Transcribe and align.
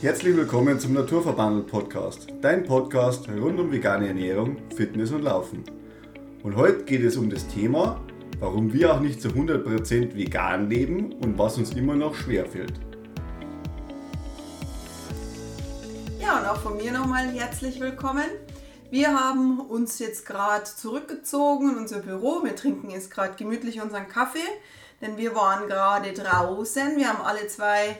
Herzlich 0.00 0.36
willkommen 0.36 0.78
zum 0.78 0.92
Naturverbandel 0.92 1.64
Podcast, 1.64 2.28
dein 2.40 2.62
Podcast 2.62 3.28
rund 3.28 3.58
um 3.58 3.72
vegane 3.72 4.06
Ernährung, 4.06 4.56
Fitness 4.76 5.10
und 5.10 5.22
Laufen. 5.22 5.64
Und 6.44 6.54
heute 6.54 6.84
geht 6.84 7.02
es 7.02 7.16
um 7.16 7.28
das 7.28 7.48
Thema, 7.48 8.00
warum 8.38 8.72
wir 8.72 8.94
auch 8.94 9.00
nicht 9.00 9.20
zu 9.20 9.30
100% 9.30 10.14
vegan 10.14 10.70
leben 10.70 11.14
und 11.14 11.36
was 11.36 11.58
uns 11.58 11.72
immer 11.72 11.96
noch 11.96 12.14
schwerfällt. 12.14 12.74
Ja, 16.20 16.38
und 16.38 16.46
auch 16.46 16.60
von 16.60 16.76
mir 16.76 16.92
nochmal 16.92 17.26
herzlich 17.30 17.80
willkommen. 17.80 18.26
Wir 18.92 19.18
haben 19.18 19.58
uns 19.58 19.98
jetzt 19.98 20.24
gerade 20.24 20.62
zurückgezogen 20.62 21.72
in 21.72 21.76
unser 21.76 21.98
Büro. 21.98 22.44
Wir 22.44 22.54
trinken 22.54 22.90
jetzt 22.90 23.10
gerade 23.10 23.34
gemütlich 23.34 23.82
unseren 23.82 24.06
Kaffee, 24.06 24.38
denn 25.00 25.16
wir 25.16 25.34
waren 25.34 25.66
gerade 25.66 26.12
draußen. 26.12 26.96
Wir 26.96 27.08
haben 27.08 27.20
alle 27.20 27.48
zwei 27.48 27.98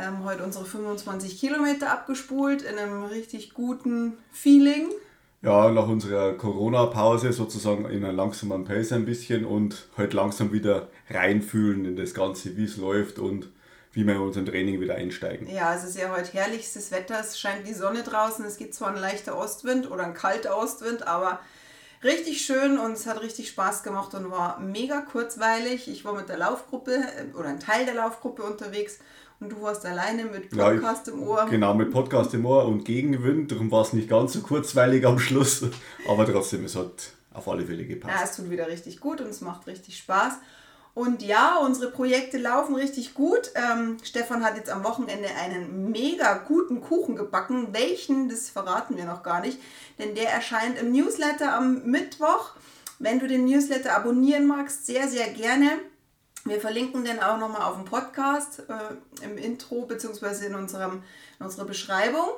ähm, 0.00 0.24
heute 0.24 0.44
unsere 0.44 0.64
25 0.64 1.38
Kilometer 1.38 1.90
abgespult 1.90 2.62
in 2.62 2.78
einem 2.78 3.04
richtig 3.04 3.54
guten 3.54 4.14
Feeling. 4.32 4.88
Ja, 5.42 5.70
nach 5.70 5.88
unserer 5.88 6.34
Corona-Pause 6.34 7.32
sozusagen 7.32 7.86
in 7.86 8.04
einem 8.04 8.16
langsamen 8.16 8.64
Pace 8.64 8.92
ein 8.92 9.06
bisschen 9.06 9.44
und 9.46 9.88
halt 9.96 10.12
langsam 10.12 10.52
wieder 10.52 10.88
reinfühlen 11.08 11.86
in 11.86 11.96
das 11.96 12.12
Ganze, 12.12 12.56
wie 12.56 12.64
es 12.64 12.76
läuft 12.76 13.18
und 13.18 13.48
wie 13.92 14.06
wir 14.06 14.14
in 14.14 14.20
unserem 14.20 14.46
Training 14.46 14.80
wieder 14.80 14.96
einsteigen. 14.96 15.48
Ja, 15.48 15.74
es 15.74 15.84
ist 15.84 15.98
ja 15.98 16.14
heute 16.14 16.32
herrlichstes 16.32 16.90
Wetter, 16.92 17.18
es 17.20 17.38
scheint 17.38 17.66
die 17.66 17.74
Sonne 17.74 18.02
draußen, 18.02 18.44
es 18.44 18.56
geht 18.56 18.74
zwar 18.74 18.88
ein 18.88 19.00
leichter 19.00 19.36
Ostwind 19.36 19.90
oder 19.90 20.04
ein 20.04 20.14
kalter 20.14 20.56
Ostwind, 20.56 21.06
aber 21.06 21.40
richtig 22.04 22.42
schön 22.42 22.78
und 22.78 22.92
es 22.92 23.06
hat 23.06 23.22
richtig 23.22 23.48
Spaß 23.48 23.82
gemacht 23.82 24.14
und 24.14 24.30
war 24.30 24.60
mega 24.60 25.00
kurzweilig. 25.00 25.88
Ich 25.88 26.04
war 26.04 26.14
mit 26.14 26.28
der 26.28 26.38
Laufgruppe 26.38 26.92
äh, 26.94 27.36
oder 27.36 27.48
ein 27.48 27.60
Teil 27.60 27.84
der 27.84 27.94
Laufgruppe 27.94 28.42
unterwegs 28.42 28.98
und 29.40 29.50
du 29.50 29.62
warst 29.62 29.86
alleine 29.86 30.24
mit 30.24 30.50
Podcast 30.50 31.06
ja, 31.06 31.12
ich, 31.14 31.18
im 31.18 31.26
Ohr. 31.26 31.46
Genau, 31.48 31.74
mit 31.74 31.90
Podcast 31.90 32.34
im 32.34 32.44
Ohr 32.44 32.66
und 32.66 32.84
Gegenwind. 32.84 33.50
Darum 33.50 33.70
war 33.70 33.82
es 33.82 33.94
nicht 33.94 34.08
ganz 34.08 34.34
so 34.34 34.40
kurzweilig 34.40 35.06
am 35.06 35.18
Schluss. 35.18 35.64
Aber 36.06 36.26
trotzdem, 36.26 36.64
es 36.66 36.76
hat 36.76 37.12
auf 37.32 37.48
alle 37.48 37.64
Fälle 37.64 37.86
gepasst. 37.86 38.14
Ja, 38.14 38.24
es 38.24 38.36
tut 38.36 38.50
wieder 38.50 38.68
richtig 38.68 39.00
gut 39.00 39.20
und 39.20 39.28
es 39.28 39.40
macht 39.40 39.66
richtig 39.66 39.96
Spaß. 39.96 40.34
Und 40.92 41.22
ja, 41.22 41.56
unsere 41.64 41.90
Projekte 41.90 42.36
laufen 42.36 42.74
richtig 42.74 43.14
gut. 43.14 43.52
Ähm, 43.54 43.96
Stefan 44.02 44.44
hat 44.44 44.56
jetzt 44.56 44.70
am 44.70 44.84
Wochenende 44.84 45.28
einen 45.40 45.90
mega 45.90 46.34
guten 46.34 46.80
Kuchen 46.80 47.16
gebacken. 47.16 47.68
Welchen, 47.72 48.28
das 48.28 48.50
verraten 48.50 48.96
wir 48.96 49.04
noch 49.04 49.22
gar 49.22 49.40
nicht, 49.40 49.58
denn 49.98 50.14
der 50.14 50.30
erscheint 50.30 50.78
im 50.78 50.92
Newsletter 50.92 51.54
am 51.54 51.84
Mittwoch. 51.84 52.50
Wenn 52.98 53.18
du 53.18 53.28
den 53.28 53.46
Newsletter 53.46 53.96
abonnieren 53.96 54.46
magst, 54.46 54.84
sehr, 54.84 55.08
sehr 55.08 55.28
gerne. 55.30 55.70
Wir 56.44 56.60
verlinken 56.60 57.04
den 57.04 57.20
auch 57.20 57.38
nochmal 57.38 57.62
auf 57.62 57.76
dem 57.76 57.84
Podcast 57.84 58.62
äh, 58.68 59.24
im 59.24 59.36
Intro 59.36 59.82
bzw. 59.82 60.46
In, 60.46 60.54
unserem, 60.54 61.02
in 61.38 61.46
unserer 61.46 61.66
Beschreibung. 61.66 62.28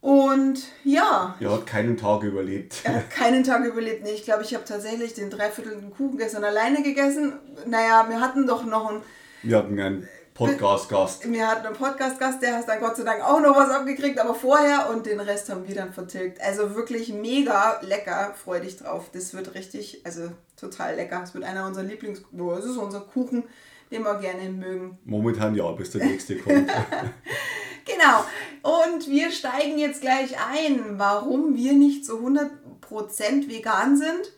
Und 0.00 0.62
ja. 0.84 1.34
Er 1.40 1.52
hat 1.52 1.66
keinen 1.66 1.96
Tag 1.96 2.22
überlebt. 2.22 2.76
Er 2.84 2.96
hat 2.96 3.10
keinen 3.10 3.44
Tag 3.44 3.64
überlebt. 3.64 4.04
Nee, 4.04 4.12
ich 4.12 4.24
glaube, 4.24 4.42
ich 4.42 4.54
habe 4.54 4.64
tatsächlich 4.64 5.14
den 5.14 5.30
dreiviertelten 5.30 5.90
Kuchen 5.90 6.16
gestern 6.16 6.44
alleine 6.44 6.82
gegessen. 6.82 7.32
Naja, 7.66 8.06
wir 8.08 8.20
hatten 8.20 8.46
doch 8.46 8.64
noch 8.64 8.88
einen. 8.88 9.02
Wir 9.42 9.58
hatten 9.58 9.78
einen 9.78 10.08
Podcast-Gast. 10.36 11.32
Wir 11.32 11.48
hatten 11.48 11.66
einen 11.66 11.76
Podcast-Gast, 11.76 12.42
der 12.42 12.58
hat 12.58 12.68
dann 12.68 12.78
Gott 12.78 12.96
sei 12.96 13.04
Dank 13.04 13.24
auch 13.24 13.40
noch 13.40 13.56
was 13.56 13.70
abgekriegt, 13.70 14.18
aber 14.18 14.34
vorher 14.34 14.90
und 14.90 15.06
den 15.06 15.18
Rest 15.18 15.48
haben 15.48 15.66
wir 15.66 15.74
dann 15.74 15.94
vertilgt. 15.94 16.42
Also 16.42 16.74
wirklich 16.74 17.10
mega 17.10 17.80
lecker, 17.80 18.34
freu 18.34 18.60
dich 18.60 18.76
drauf. 18.76 19.08
Das 19.14 19.32
wird 19.32 19.54
richtig, 19.54 20.02
also 20.04 20.30
total 20.60 20.96
lecker. 20.96 21.22
Es 21.24 21.32
wird 21.32 21.44
einer 21.44 21.66
unserer 21.66 21.84
Lieblings... 21.84 22.20
Es 22.58 22.64
ist 22.66 22.76
unser 22.76 23.00
Kuchen, 23.00 23.44
den 23.90 24.02
wir 24.02 24.18
gerne 24.18 24.50
mögen. 24.50 24.98
Momentan 25.06 25.54
ja, 25.54 25.70
bis 25.72 25.92
der 25.92 26.04
nächste 26.04 26.36
kommt. 26.36 26.70
genau. 27.86 28.24
Und 28.62 29.08
wir 29.08 29.32
steigen 29.32 29.78
jetzt 29.78 30.02
gleich 30.02 30.36
ein, 30.52 30.98
warum 30.98 31.56
wir 31.56 31.72
nicht 31.72 32.04
zu 32.04 32.18
100% 32.18 33.48
vegan 33.48 33.96
sind. 33.96 34.32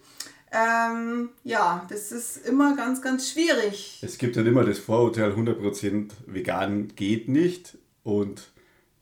Ähm, 0.51 1.31
ja, 1.45 1.87
das 1.91 2.11
ist 2.11 2.47
immer 2.47 2.75
ganz, 2.75 3.03
ganz 3.03 3.31
schwierig. 3.31 4.01
Es 4.03 4.19
gibt 4.19 4.37
halt 4.37 4.47
immer 4.47 4.65
das 4.65 4.79
Vorurteil, 4.79 5.33
100% 5.33 6.11
vegan 6.27 6.89
geht 6.97 7.29
nicht. 7.29 7.77
Und 8.03 8.51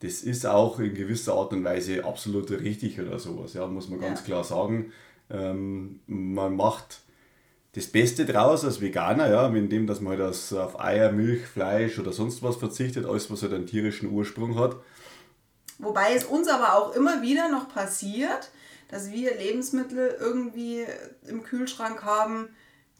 das 0.00 0.22
ist 0.22 0.46
auch 0.46 0.80
in 0.80 0.94
gewisser 0.94 1.34
Art 1.34 1.52
und 1.52 1.64
Weise 1.64 2.04
absolut 2.04 2.50
richtig 2.50 3.00
oder 3.00 3.18
sowas, 3.18 3.54
ja, 3.54 3.66
muss 3.66 3.88
man 3.88 4.00
ganz 4.00 4.20
ja. 4.20 4.26
klar 4.26 4.44
sagen. 4.44 4.92
Ähm, 5.30 6.00
man 6.06 6.56
macht 6.56 7.00
das 7.72 7.86
Beste 7.86 8.24
draus 8.24 8.64
als 8.64 8.80
Veganer, 8.80 9.30
ja, 9.30 9.46
indem 9.48 9.86
dass 9.86 10.00
man 10.00 10.18
halt 10.18 10.34
auf 10.52 10.80
Eier, 10.80 11.12
Milch, 11.12 11.46
Fleisch 11.46 11.98
oder 11.98 12.12
sonst 12.12 12.42
was 12.42 12.56
verzichtet, 12.56 13.06
alles 13.06 13.30
was 13.30 13.42
halt 13.42 13.52
einen 13.52 13.66
tierischen 13.66 14.10
Ursprung 14.10 14.58
hat. 14.58 14.76
Wobei 15.78 16.14
es 16.14 16.24
uns 16.24 16.48
aber 16.48 16.74
auch 16.74 16.94
immer 16.94 17.22
wieder 17.22 17.50
noch 17.50 17.68
passiert, 17.68 18.50
dass 18.88 19.10
wir 19.10 19.36
Lebensmittel 19.36 20.16
irgendwie 20.20 20.84
im 21.26 21.42
Kühlschrank 21.42 22.02
haben, 22.04 22.48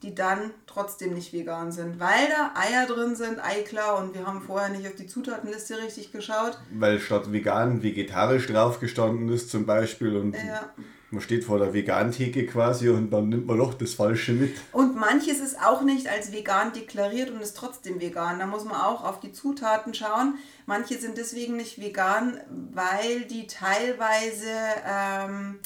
die 0.03 0.15
dann 0.15 0.51
trotzdem 0.67 1.15
nicht 1.15 1.33
vegan 1.33 1.73
sind, 1.73 1.99
weil 1.99 2.29
da 2.29 2.53
Eier 2.55 2.87
drin 2.87 3.17
sind, 3.17 3.43
Eiklar 3.43 3.99
und 3.99 4.15
wir 4.15 4.27
haben 4.27 4.43
vorher 4.43 4.69
nicht 4.69 4.87
auf 4.87 4.95
die 4.95 5.07
Zutatenliste 5.07 5.79
richtig 5.79 6.13
geschaut. 6.13 6.59
Weil 6.71 7.01
statt 7.01 7.33
vegan 7.33 7.83
vegetarisch 7.83 8.47
drauf 8.47 8.79
gestanden 8.79 9.29
ist 9.31 9.51
zum 9.51 9.65
Beispiel 9.65 10.17
und 10.17 10.35
ja. 10.35 10.71
man 11.11 11.23
steht 11.23 11.45
vor 11.45 11.59
der 11.59 11.73
Vegantheke 11.73 12.45
quasi 12.45 12.91
und 12.91 13.11
dann 13.11 13.31
nimmt 13.31 13.47
man 13.47 13.57
doch 13.57 13.73
das 13.73 13.95
Falsche 13.95 14.33
mit. 14.33 14.55
Und 14.73 14.97
manches 14.97 15.41
ist 15.41 15.65
auch 15.65 15.81
nicht 15.81 16.09
als 16.09 16.31
vegan 16.31 16.75
deklariert 16.75 17.31
und 17.31 17.41
ist 17.41 17.57
trotzdem 17.57 17.99
vegan. 17.99 18.39
Da 18.39 18.47
muss 18.47 18.65
man 18.65 18.77
auch 18.77 19.03
auf 19.03 19.21
die 19.21 19.33
Zutaten 19.33 19.95
schauen. 19.95 20.35
Manche 20.67 20.99
sind 20.99 21.17
deswegen 21.17 21.57
nicht 21.57 21.81
vegan, 21.81 22.39
weil 22.75 23.23
die 23.23 23.47
teilweise... 23.47 24.51
Ähm, 24.87 25.59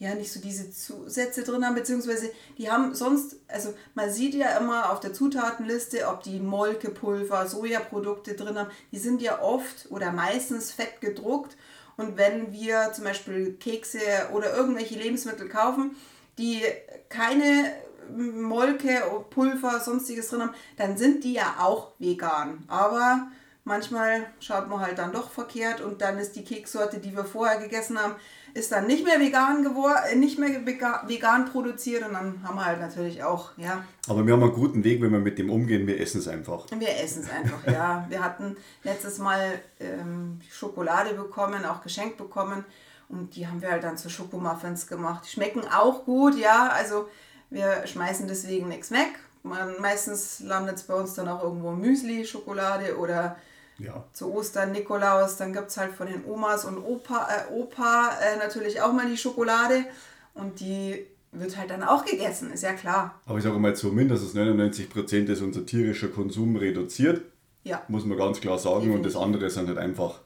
ja 0.00 0.14
nicht 0.14 0.32
so 0.32 0.40
diese 0.40 0.70
Zusätze 0.72 1.44
drin 1.44 1.64
haben, 1.64 1.74
beziehungsweise 1.74 2.32
die 2.58 2.70
haben 2.70 2.94
sonst, 2.94 3.36
also 3.46 3.74
man 3.94 4.10
sieht 4.10 4.34
ja 4.34 4.58
immer 4.58 4.90
auf 4.90 4.98
der 4.98 5.12
Zutatenliste, 5.12 6.08
ob 6.08 6.22
die 6.22 6.40
Molkepulver, 6.40 7.46
Sojaprodukte 7.46 8.34
drin 8.34 8.58
haben, 8.58 8.70
die 8.90 8.98
sind 8.98 9.20
ja 9.20 9.40
oft 9.42 9.90
oder 9.90 10.10
meistens 10.10 10.72
fett 10.72 11.00
gedruckt 11.02 11.56
und 11.98 12.16
wenn 12.16 12.50
wir 12.50 12.92
zum 12.94 13.04
Beispiel 13.04 13.52
Kekse 13.52 14.00
oder 14.32 14.56
irgendwelche 14.56 14.94
Lebensmittel 14.94 15.50
kaufen, 15.50 15.94
die 16.38 16.62
keine 17.10 17.70
Molke, 18.16 19.02
Pulver, 19.28 19.80
sonstiges 19.80 20.30
drin 20.30 20.40
haben, 20.40 20.54
dann 20.78 20.96
sind 20.96 21.24
die 21.24 21.34
ja 21.34 21.56
auch 21.58 21.92
vegan. 21.98 22.64
Aber 22.68 23.28
manchmal 23.64 24.26
schaut 24.40 24.68
man 24.68 24.80
halt 24.80 24.98
dann 24.98 25.12
doch 25.12 25.30
verkehrt 25.30 25.80
und 25.80 26.00
dann 26.00 26.18
ist 26.18 26.36
die 26.36 26.44
Keksorte, 26.44 26.98
die 26.98 27.14
wir 27.14 27.24
vorher 27.24 27.60
gegessen 27.60 27.98
haben, 27.98 28.14
ist 28.54 28.72
dann 28.72 28.86
nicht 28.86 29.04
mehr 29.04 29.20
vegan 29.20 29.62
geworden, 29.62 29.98
äh, 30.10 30.16
nicht 30.16 30.38
mehr 30.38 30.66
vegan 30.66 31.44
produziert 31.46 32.04
und 32.04 32.14
dann 32.14 32.42
haben 32.42 32.56
wir 32.56 32.64
halt 32.64 32.80
natürlich 32.80 33.22
auch, 33.22 33.50
ja. 33.56 33.84
Aber 34.08 34.26
wir 34.26 34.32
haben 34.32 34.42
einen 34.42 34.52
guten 34.52 34.82
Weg, 34.82 35.00
wenn 35.00 35.12
wir 35.12 35.20
mit 35.20 35.38
dem 35.38 35.50
umgehen, 35.50 35.86
wir 35.86 36.00
essen 36.00 36.18
es 36.18 36.28
einfach. 36.28 36.66
Wir 36.76 37.00
essen 37.00 37.22
es 37.22 37.30
einfach, 37.30 37.64
ja. 37.66 38.06
Wir 38.10 38.24
hatten 38.24 38.56
letztes 38.82 39.18
Mal 39.18 39.60
ähm, 39.78 40.40
Schokolade 40.50 41.14
bekommen, 41.14 41.64
auch 41.64 41.82
geschenkt 41.82 42.16
bekommen 42.16 42.64
und 43.08 43.36
die 43.36 43.46
haben 43.46 43.60
wir 43.60 43.70
halt 43.70 43.84
dann 43.84 43.96
zu 43.96 44.08
Schokomuffins 44.08 44.86
gemacht. 44.86 45.24
Die 45.24 45.30
schmecken 45.30 45.62
auch 45.68 46.04
gut, 46.04 46.36
ja, 46.36 46.68
also 46.68 47.08
wir 47.50 47.86
schmeißen 47.86 48.26
deswegen 48.28 48.68
nichts 48.68 48.90
weg. 48.90 49.18
Man, 49.42 49.80
meistens 49.80 50.40
landet 50.40 50.76
es 50.76 50.82
bei 50.82 50.94
uns 50.94 51.14
dann 51.14 51.28
auch 51.28 51.42
irgendwo 51.42 51.70
Müsli, 51.72 52.24
Schokolade 52.24 52.96
oder 52.98 53.36
ja. 53.78 54.04
Zu 54.12 54.34
Ostern, 54.34 54.72
Nikolaus, 54.72 55.38
dann 55.38 55.54
gibt 55.54 55.68
es 55.68 55.78
halt 55.78 55.92
von 55.92 56.06
den 56.06 56.24
Omas 56.26 56.66
und 56.66 56.76
Opa, 56.76 57.26
äh, 57.30 57.52
Opa 57.52 58.10
äh, 58.20 58.36
natürlich 58.36 58.82
auch 58.82 58.92
mal 58.92 59.08
die 59.08 59.16
Schokolade 59.16 59.86
und 60.34 60.60
die 60.60 61.06
wird 61.32 61.56
halt 61.56 61.70
dann 61.70 61.82
auch 61.82 62.04
gegessen, 62.04 62.52
ist 62.52 62.62
ja 62.62 62.72
klar. 62.72 63.20
Aber 63.24 63.38
ich 63.38 63.44
sage 63.44 63.58
mal, 63.58 63.74
so 63.74 63.90
mindestens 63.90 64.34
99 64.34 64.90
Prozent 64.90 65.28
ist 65.28 65.40
unser 65.40 65.64
tierischer 65.64 66.08
Konsum 66.08 66.56
reduziert. 66.56 67.22
Ja. 67.62 67.82
Muss 67.88 68.04
man 68.04 68.18
ganz 68.18 68.40
klar 68.40 68.58
sagen. 68.58 68.80
Definitiv. 68.80 68.96
Und 68.96 69.06
das 69.06 69.16
andere 69.16 69.50
sind 69.50 69.68
halt 69.68 69.78
einfach 69.78 70.20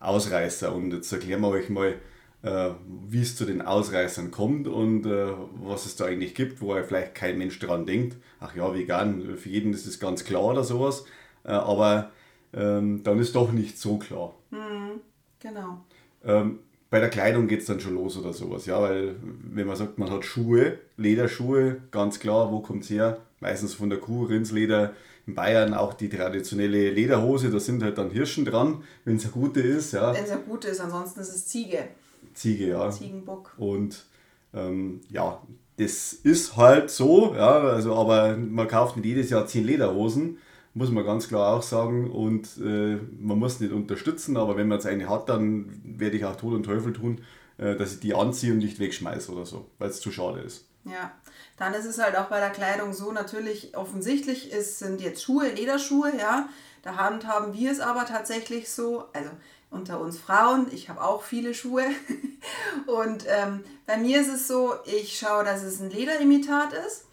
Ausreißer. 0.00 0.74
Und 0.74 0.92
jetzt 0.92 1.12
erklären 1.12 1.40
wir 1.42 1.48
euch 1.48 1.68
mal, 1.68 1.94
wie 2.42 3.20
es 3.20 3.36
zu 3.36 3.44
den 3.44 3.62
Ausreißern 3.62 4.30
kommt 4.30 4.68
und 4.68 5.06
äh, 5.06 5.32
was 5.60 5.86
es 5.86 5.96
da 5.96 6.04
eigentlich 6.04 6.34
gibt, 6.34 6.60
wo 6.60 6.74
vielleicht 6.82 7.14
kein 7.14 7.36
Mensch 7.36 7.58
dran 7.58 7.84
denkt. 7.84 8.16
Ach 8.38 8.54
ja, 8.54 8.72
vegan, 8.72 9.36
für 9.36 9.48
jeden 9.48 9.72
ist 9.72 9.86
es 9.86 9.98
ganz 9.98 10.24
klar 10.24 10.44
oder 10.44 10.62
sowas. 10.62 11.04
Äh, 11.44 11.50
aber 11.50 12.12
ähm, 12.52 13.02
dann 13.02 13.18
ist 13.18 13.34
doch 13.34 13.52
nicht 13.52 13.78
so 13.78 13.98
klar. 13.98 14.34
Mhm, 14.50 15.00
genau. 15.40 15.84
Ähm, 16.24 16.60
bei 16.90 17.00
der 17.00 17.10
Kleidung 17.10 17.48
geht 17.48 17.60
es 17.60 17.66
dann 17.66 17.80
schon 17.80 17.94
los 17.94 18.16
oder 18.16 18.32
sowas, 18.32 18.64
ja, 18.66 18.80
weil 18.80 19.16
wenn 19.20 19.66
man 19.66 19.76
sagt, 19.76 19.98
man 19.98 20.10
hat 20.10 20.24
Schuhe, 20.24 20.78
Lederschuhe, 20.96 21.82
ganz 21.90 22.18
klar, 22.18 22.50
wo 22.50 22.60
kommt 22.60 22.84
es 22.84 22.90
her? 22.90 23.18
Meistens 23.40 23.74
von 23.74 23.90
der 23.90 23.98
Kuh, 23.98 24.24
Rindsleder, 24.24 24.94
in 25.26 25.34
Bayern 25.34 25.74
auch 25.74 25.92
die 25.92 26.08
traditionelle 26.08 26.90
Lederhose, 26.90 27.50
da 27.50 27.60
sind 27.60 27.82
halt 27.82 27.98
dann 27.98 28.10
Hirschen 28.10 28.46
dran, 28.46 28.82
wenn 29.04 29.16
es 29.16 29.24
eine 29.24 29.32
gute 29.32 29.60
ist, 29.60 29.92
ja. 29.92 30.14
Wenn 30.14 30.24
es 30.24 30.30
eine 30.30 30.40
gute 30.40 30.68
ist, 30.68 30.80
ansonsten 30.80 31.20
ist 31.20 31.34
es 31.34 31.46
Ziege. 31.46 31.88
Ziege, 32.38 32.68
ja. 32.68 32.90
Ziegenbock. 32.90 33.54
Und 33.58 34.06
ähm, 34.54 35.00
ja, 35.10 35.42
das 35.76 36.12
ist 36.12 36.56
halt 36.56 36.90
so, 36.90 37.34
ja, 37.34 37.60
also 37.60 37.94
aber 37.94 38.36
man 38.36 38.66
kauft 38.68 38.96
nicht 38.96 39.06
jedes 39.06 39.30
Jahr 39.30 39.46
zehn 39.46 39.64
Lederhosen, 39.64 40.38
muss 40.74 40.90
man 40.90 41.04
ganz 41.04 41.28
klar 41.28 41.54
auch 41.54 41.62
sagen. 41.62 42.10
Und 42.10 42.48
äh, 42.58 42.98
man 43.18 43.38
muss 43.38 43.60
nicht 43.60 43.72
unterstützen, 43.72 44.36
aber 44.36 44.56
wenn 44.56 44.68
man 44.68 44.78
jetzt 44.78 44.86
eine 44.86 45.08
hat, 45.08 45.28
dann 45.28 45.80
werde 45.84 46.16
ich 46.16 46.24
auch 46.24 46.36
Tod 46.36 46.54
und 46.54 46.64
Teufel 46.64 46.92
tun, 46.92 47.20
äh, 47.58 47.76
dass 47.76 47.94
ich 47.94 48.00
die 48.00 48.14
anziehe 48.14 48.52
und 48.52 48.58
nicht 48.58 48.78
wegschmeiße 48.78 49.32
oder 49.32 49.46
so, 49.46 49.70
weil 49.78 49.90
es 49.90 50.00
zu 50.00 50.10
schade 50.10 50.40
ist. 50.40 50.66
Ja, 50.84 51.12
dann 51.58 51.74
ist 51.74 51.84
es 51.84 51.98
halt 51.98 52.16
auch 52.16 52.26
bei 52.26 52.40
der 52.40 52.50
Kleidung 52.50 52.92
so, 52.92 53.12
natürlich 53.12 53.76
offensichtlich 53.76 54.50
ist, 54.52 54.78
sind 54.78 55.00
jetzt 55.00 55.22
Schuhe, 55.22 55.48
Lederschuhe, 55.48 56.12
ja. 56.18 56.48
Da 56.82 56.96
haben 56.96 57.52
wir 57.52 57.72
es 57.72 57.80
aber 57.80 58.06
tatsächlich 58.06 58.70
so, 58.70 59.04
also 59.12 59.30
unter 59.70 60.00
uns 60.00 60.18
Frauen, 60.18 60.66
ich 60.72 60.88
habe 60.88 61.02
auch 61.02 61.22
viele 61.22 61.54
Schuhe. 61.54 61.84
Und 62.86 63.24
ähm, 63.28 63.64
bei 63.86 63.96
mir 63.96 64.20
ist 64.20 64.28
es 64.28 64.48
so, 64.48 64.74
ich 64.84 65.18
schaue, 65.18 65.44
dass 65.44 65.62
es 65.62 65.80
ein 65.80 65.90
Lederimitat 65.90 66.72
ist. 66.72 67.04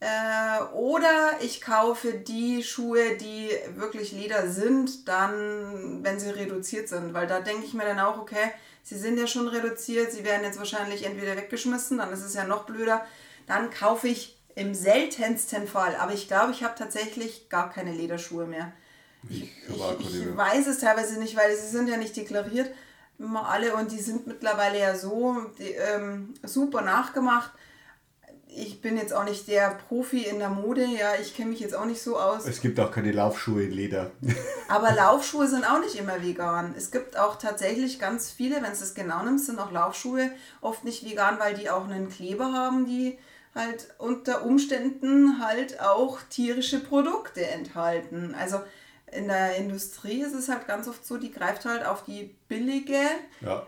Äh, 0.00 0.62
oder 0.72 1.38
ich 1.42 1.60
kaufe 1.60 2.14
die 2.14 2.62
Schuhe, 2.62 3.16
die 3.16 3.50
wirklich 3.76 4.12
Leder 4.12 4.48
sind, 4.48 5.08
dann, 5.08 6.02
wenn 6.02 6.18
sie 6.18 6.30
reduziert 6.30 6.88
sind. 6.88 7.12
Weil 7.12 7.26
da 7.26 7.40
denke 7.40 7.64
ich 7.64 7.74
mir 7.74 7.84
dann 7.84 8.00
auch, 8.00 8.18
okay, 8.18 8.50
sie 8.82 8.98
sind 8.98 9.18
ja 9.18 9.26
schon 9.26 9.48
reduziert, 9.48 10.12
sie 10.12 10.24
werden 10.24 10.44
jetzt 10.44 10.58
wahrscheinlich 10.58 11.04
entweder 11.04 11.36
weggeschmissen, 11.36 11.98
dann 11.98 12.12
ist 12.12 12.24
es 12.24 12.34
ja 12.34 12.44
noch 12.44 12.64
blöder. 12.64 13.04
Dann 13.46 13.70
kaufe 13.70 14.08
ich 14.08 14.38
im 14.54 14.74
seltensten 14.74 15.66
Fall, 15.66 15.96
aber 15.96 16.12
ich 16.12 16.28
glaube, 16.28 16.52
ich 16.52 16.64
habe 16.64 16.74
tatsächlich 16.76 17.48
gar 17.48 17.70
keine 17.70 17.92
Lederschuhe 17.92 18.46
mehr. 18.46 18.72
Ich, 19.28 19.42
ich, 19.42 20.14
ich 20.14 20.36
weiß 20.36 20.66
es 20.66 20.78
teilweise 20.78 21.18
nicht, 21.18 21.36
weil 21.36 21.54
sie 21.56 21.68
sind 21.68 21.88
ja 21.88 21.96
nicht 21.96 22.16
deklariert 22.16 22.70
immer 23.20 23.48
alle 23.48 23.74
und 23.74 23.92
die 23.92 24.00
sind 24.00 24.26
mittlerweile 24.26 24.80
ja 24.80 24.96
so 24.96 25.36
die, 25.58 25.72
ähm, 25.72 26.34
super 26.42 26.80
nachgemacht. 26.80 27.52
Ich 28.52 28.80
bin 28.80 28.96
jetzt 28.96 29.12
auch 29.12 29.22
nicht 29.22 29.46
der 29.46 29.78
Profi 29.86 30.22
in 30.22 30.40
der 30.40 30.48
Mode, 30.48 30.84
ja, 30.84 31.12
ich 31.20 31.36
kenne 31.36 31.50
mich 31.50 31.60
jetzt 31.60 31.76
auch 31.76 31.84
nicht 31.84 32.02
so 32.02 32.18
aus. 32.18 32.46
Es 32.46 32.60
gibt 32.60 32.80
auch 32.80 32.90
keine 32.90 33.12
Laufschuhe 33.12 33.62
in 33.62 33.70
Leder. 33.70 34.10
Aber 34.68 34.92
Laufschuhe 34.92 35.46
sind 35.46 35.64
auch 35.64 35.78
nicht 35.78 35.94
immer 35.94 36.20
vegan. 36.20 36.74
Es 36.76 36.90
gibt 36.90 37.16
auch 37.16 37.36
tatsächlich 37.36 38.00
ganz 38.00 38.30
viele, 38.30 38.56
wenn 38.56 38.72
es 38.72 38.80
das 38.80 38.94
genau 38.94 39.22
nimmst, 39.22 39.46
sind 39.46 39.60
auch 39.60 39.70
Laufschuhe 39.70 40.32
oft 40.62 40.84
nicht 40.84 41.04
vegan, 41.04 41.38
weil 41.38 41.54
die 41.54 41.70
auch 41.70 41.84
einen 41.84 42.08
Kleber 42.08 42.52
haben, 42.52 42.86
die 42.86 43.18
halt 43.54 43.88
unter 43.98 44.44
Umständen 44.44 45.44
halt 45.44 45.80
auch 45.80 46.18
tierische 46.28 46.80
Produkte 46.80 47.46
enthalten. 47.46 48.34
Also 48.36 48.60
in 49.12 49.28
der 49.28 49.56
Industrie 49.56 50.22
ist 50.22 50.34
es 50.34 50.48
halt 50.48 50.66
ganz 50.66 50.88
oft 50.88 51.04
so, 51.04 51.16
die 51.16 51.32
greift 51.32 51.64
halt 51.64 51.84
auf 51.84 52.04
die 52.04 52.34
billige 52.48 53.00
ja. 53.40 53.66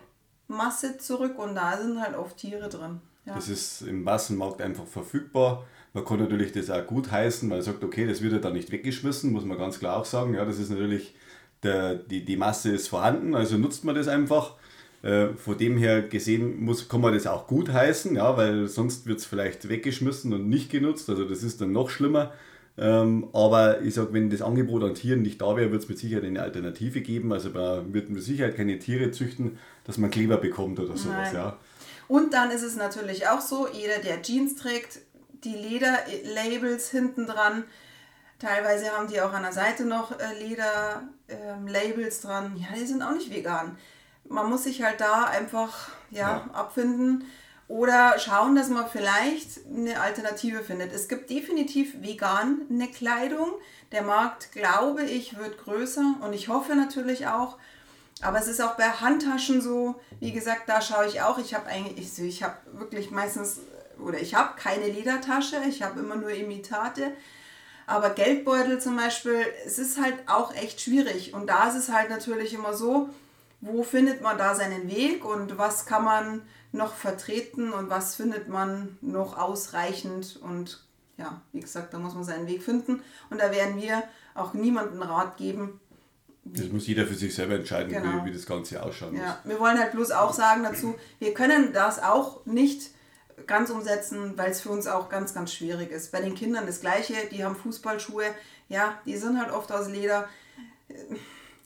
Masse 0.48 0.98
zurück 0.98 1.38
und 1.38 1.54
da 1.54 1.76
sind 1.78 2.00
halt 2.00 2.16
oft 2.16 2.36
Tiere 2.36 2.68
drin. 2.68 3.00
Ja. 3.24 3.34
Das 3.34 3.48
ist 3.48 3.82
im 3.82 4.02
Massenmarkt 4.02 4.60
einfach 4.60 4.86
verfügbar. 4.86 5.64
Man 5.92 6.04
kann 6.04 6.18
natürlich 6.18 6.52
das 6.52 6.70
auch 6.70 6.86
gut 6.86 7.10
heißen, 7.10 7.48
weil 7.50 7.58
man 7.58 7.64
sagt, 7.64 7.84
okay, 7.84 8.06
das 8.06 8.22
wird 8.22 8.32
ja 8.32 8.38
dann 8.38 8.54
nicht 8.54 8.72
weggeschmissen, 8.72 9.32
muss 9.32 9.44
man 9.44 9.58
ganz 9.58 9.78
klar 9.78 9.98
auch 9.98 10.04
sagen. 10.04 10.34
Ja, 10.34 10.44
das 10.44 10.58
ist 10.58 10.70
natürlich, 10.70 11.14
der, 11.62 11.94
die, 11.94 12.24
die 12.24 12.36
Masse 12.36 12.70
ist 12.72 12.88
vorhanden, 12.88 13.34
also 13.34 13.58
nutzt 13.58 13.84
man 13.84 13.94
das 13.94 14.08
einfach. 14.08 14.56
Äh, 15.02 15.34
von 15.34 15.58
dem 15.58 15.76
her 15.78 16.02
gesehen 16.02 16.64
muss, 16.64 16.88
kann 16.88 17.00
man 17.00 17.12
das 17.12 17.26
auch 17.26 17.48
gut 17.48 17.72
heißen, 17.72 18.14
ja, 18.14 18.36
weil 18.36 18.68
sonst 18.68 19.06
wird 19.06 19.18
es 19.18 19.26
vielleicht 19.26 19.68
weggeschmissen 19.68 20.32
und 20.32 20.48
nicht 20.48 20.70
genutzt. 20.70 21.10
Also 21.10 21.24
das 21.24 21.42
ist 21.42 21.60
dann 21.60 21.72
noch 21.72 21.90
schlimmer. 21.90 22.32
Ähm, 22.78 23.28
aber 23.34 23.82
ich 23.82 23.94
sage, 23.94 24.12
wenn 24.12 24.30
das 24.30 24.40
Angebot 24.40 24.82
an 24.82 24.94
Tieren 24.94 25.22
nicht 25.22 25.40
da 25.40 25.56
wäre, 25.56 25.70
wird 25.70 25.82
es 25.82 25.88
mit 25.88 25.98
Sicherheit 25.98 26.24
eine 26.24 26.42
Alternative 26.42 27.02
geben. 27.02 27.32
Also 27.32 27.50
man 27.50 27.92
wird 27.92 28.08
mit 28.08 28.22
Sicherheit 28.22 28.56
keine 28.56 28.78
Tiere 28.78 29.10
züchten, 29.10 29.58
dass 29.84 29.98
man 29.98 30.10
Kleber 30.10 30.38
bekommt 30.38 30.80
oder 30.80 30.96
sowas. 30.96 31.32
Ja. 31.32 31.58
Und 32.08 32.32
dann 32.32 32.50
ist 32.50 32.62
es 32.62 32.76
natürlich 32.76 33.28
auch 33.28 33.40
so, 33.40 33.68
jeder, 33.68 33.98
der 33.98 34.22
Jeans 34.22 34.56
trägt, 34.56 35.00
die 35.44 35.54
Lederlabels 35.54 36.90
hinten 36.90 37.26
dran, 37.26 37.64
teilweise 38.38 38.90
haben 38.90 39.08
die 39.08 39.20
auch 39.20 39.32
an 39.32 39.42
der 39.42 39.52
Seite 39.52 39.84
noch 39.84 40.12
äh, 40.18 40.38
Lederlabels 40.38 42.24
ähm, 42.24 42.30
dran, 42.30 42.56
ja, 42.56 42.68
die 42.76 42.86
sind 42.86 43.02
auch 43.02 43.12
nicht 43.12 43.32
vegan. 43.32 43.76
Man 44.28 44.48
muss 44.48 44.64
sich 44.64 44.82
halt 44.82 45.00
da 45.00 45.24
einfach 45.24 45.88
ja, 46.10 46.46
ja. 46.46 46.50
abfinden 46.52 47.24
oder 47.72 48.18
schauen, 48.18 48.54
dass 48.54 48.68
man 48.68 48.86
vielleicht 48.86 49.64
eine 49.66 49.98
Alternative 49.98 50.62
findet. 50.62 50.92
Es 50.92 51.08
gibt 51.08 51.30
definitiv 51.30 52.02
vegan 52.02 52.60
eine 52.68 52.86
Kleidung. 52.86 53.48
Der 53.92 54.02
Markt, 54.02 54.52
glaube 54.52 55.04
ich, 55.04 55.38
wird 55.38 55.56
größer 55.56 56.16
und 56.20 56.34
ich 56.34 56.48
hoffe 56.48 56.74
natürlich 56.74 57.28
auch. 57.28 57.56
Aber 58.20 58.38
es 58.38 58.46
ist 58.46 58.60
auch 58.60 58.76
bei 58.76 58.84
Handtaschen 58.84 59.62
so, 59.62 59.98
wie 60.20 60.32
gesagt, 60.32 60.64
da 60.68 60.82
schaue 60.82 61.06
ich 61.06 61.22
auch. 61.22 61.38
Ich 61.38 61.54
habe 61.54 61.66
eigentlich, 61.66 62.18
ich, 62.18 62.22
ich 62.22 62.42
habe 62.42 62.56
wirklich 62.72 63.10
meistens, 63.10 63.60
oder 63.98 64.20
ich 64.20 64.34
habe 64.34 64.50
keine 64.60 64.88
Ledertasche, 64.88 65.56
ich 65.66 65.82
habe 65.82 66.00
immer 66.00 66.16
nur 66.16 66.30
Imitate. 66.30 67.12
Aber 67.86 68.10
Geldbeutel 68.10 68.82
zum 68.82 68.96
Beispiel, 68.96 69.46
es 69.64 69.78
ist 69.78 69.98
halt 69.98 70.16
auch 70.26 70.54
echt 70.54 70.82
schwierig. 70.82 71.32
Und 71.32 71.46
da 71.46 71.70
ist 71.70 71.76
es 71.76 71.88
halt 71.88 72.10
natürlich 72.10 72.52
immer 72.52 72.74
so, 72.74 73.08
wo 73.62 73.82
findet 73.82 74.20
man 74.20 74.36
da 74.36 74.54
seinen 74.54 74.90
Weg 74.90 75.24
und 75.24 75.56
was 75.56 75.86
kann 75.86 76.04
man 76.04 76.42
noch 76.72 76.94
vertreten 76.94 77.72
und 77.72 77.90
was 77.90 78.16
findet 78.16 78.48
man 78.48 78.96
noch 79.00 79.36
ausreichend 79.38 80.38
und 80.42 80.84
ja, 81.18 81.42
wie 81.52 81.60
gesagt, 81.60 81.92
da 81.92 81.98
muss 81.98 82.14
man 82.14 82.24
seinen 82.24 82.46
Weg 82.46 82.62
finden 82.62 83.02
und 83.30 83.40
da 83.40 83.52
werden 83.52 83.80
wir 83.80 84.02
auch 84.34 84.54
niemanden 84.54 85.02
Rat 85.02 85.36
geben. 85.36 85.80
Das 86.44 86.68
muss 86.68 86.86
jeder 86.86 87.06
für 87.06 87.14
sich 87.14 87.34
selber 87.34 87.54
entscheiden, 87.54 87.92
genau. 87.92 88.22
wie, 88.22 88.30
wie 88.30 88.32
das 88.32 88.46
Ganze 88.46 88.82
ausschaut. 88.82 89.12
Ja, 89.12 89.38
wir 89.44 89.60
wollen 89.60 89.78
halt 89.78 89.92
bloß 89.92 90.10
auch 90.10 90.32
sagen 90.32 90.64
dazu, 90.64 90.96
wir 91.20 91.34
können 91.34 91.72
das 91.72 92.02
auch 92.02 92.44
nicht 92.46 92.90
ganz 93.46 93.70
umsetzen, 93.70 94.36
weil 94.36 94.50
es 94.50 94.60
für 94.60 94.70
uns 94.70 94.86
auch 94.86 95.08
ganz, 95.08 95.34
ganz 95.34 95.52
schwierig 95.52 95.90
ist. 95.90 96.10
Bei 96.10 96.20
den 96.20 96.34
Kindern 96.34 96.66
das 96.66 96.80
Gleiche, 96.80 97.14
die 97.30 97.44
haben 97.44 97.54
Fußballschuhe, 97.54 98.24
ja, 98.68 98.98
die 99.06 99.16
sind 99.16 99.38
halt 99.40 99.52
oft 99.52 99.70
aus 99.70 99.88
Leder. 99.88 100.28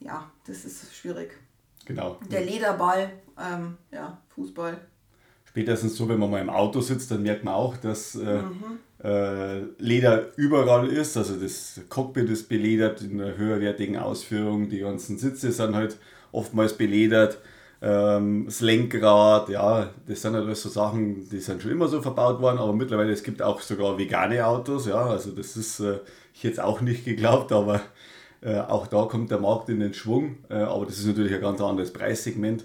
Ja, 0.00 0.30
das 0.46 0.64
ist 0.64 0.94
schwierig. 0.94 1.32
Genau. 1.86 2.18
Der 2.30 2.42
Lederball, 2.42 3.12
ähm, 3.40 3.78
ja, 3.90 4.20
Fußball, 4.34 4.86
spätestens 5.56 5.96
so, 5.96 6.06
wenn 6.06 6.18
man 6.18 6.30
mal 6.30 6.42
im 6.42 6.50
Auto 6.50 6.82
sitzt, 6.82 7.10
dann 7.10 7.22
merkt 7.22 7.42
man 7.42 7.54
auch, 7.54 7.78
dass 7.78 8.14
äh, 8.14 8.42
mhm. 8.42 8.78
äh, 9.02 9.60
Leder 9.78 10.26
überall 10.36 10.86
ist. 10.86 11.16
Also 11.16 11.34
das 11.36 11.80
Cockpit 11.88 12.28
ist 12.28 12.50
beledert 12.50 13.00
in 13.00 13.18
einer 13.18 13.38
höherwertigen 13.38 13.96
Ausführung. 13.96 14.68
Die 14.68 14.80
ganzen 14.80 15.16
Sitze 15.16 15.50
sind 15.52 15.74
halt 15.74 15.96
oftmals 16.30 16.74
beledert. 16.74 17.38
Ähm, 17.80 18.44
das 18.44 18.60
Lenkrad, 18.60 19.48
ja, 19.48 19.88
das 20.06 20.20
sind 20.20 20.34
halt 20.34 20.44
alles 20.44 20.60
so 20.60 20.68
Sachen, 20.68 21.26
die 21.26 21.40
sind 21.40 21.62
schon 21.62 21.70
immer 21.70 21.88
so 21.88 22.02
verbaut 22.02 22.42
worden, 22.42 22.58
aber 22.58 22.74
mittlerweile 22.74 23.12
es 23.12 23.22
gibt 23.22 23.40
auch 23.40 23.62
sogar 23.62 23.98
vegane 23.98 24.46
Autos, 24.46 24.86
ja, 24.86 25.06
also 25.06 25.30
das 25.30 25.56
ist 25.56 25.80
äh, 25.80 26.00
ich 26.34 26.42
jetzt 26.42 26.60
auch 26.60 26.82
nicht 26.82 27.04
geglaubt, 27.06 27.52
aber 27.52 27.80
äh, 28.42 28.58
auch 28.58 28.86
da 28.86 29.04
kommt 29.04 29.30
der 29.30 29.40
Markt 29.40 29.70
in 29.70 29.80
den 29.80 29.94
Schwung, 29.94 30.36
äh, 30.50 30.54
aber 30.54 30.84
das 30.84 30.98
ist 30.98 31.06
natürlich 31.06 31.34
ein 31.34 31.40
ganz 31.40 31.60
anderes 31.60 31.92
Preissegment. 31.92 32.64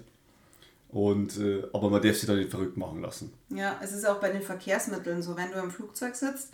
Und, 0.92 1.38
äh, 1.40 1.64
aber 1.72 1.90
man 1.90 2.02
darf 2.02 2.18
sich 2.18 2.28
da 2.28 2.34
nicht 2.34 2.50
verrückt 2.50 2.76
machen 2.76 3.02
lassen. 3.02 3.34
Ja, 3.50 3.80
es 3.82 3.94
ist 3.94 4.06
auch 4.06 4.20
bei 4.20 4.30
den 4.30 4.42
Verkehrsmitteln 4.42 5.22
so, 5.22 5.38
wenn 5.38 5.52
du 5.52 5.58
im 5.58 5.72
Flugzeug 5.72 6.16
sitzt, 6.16 6.50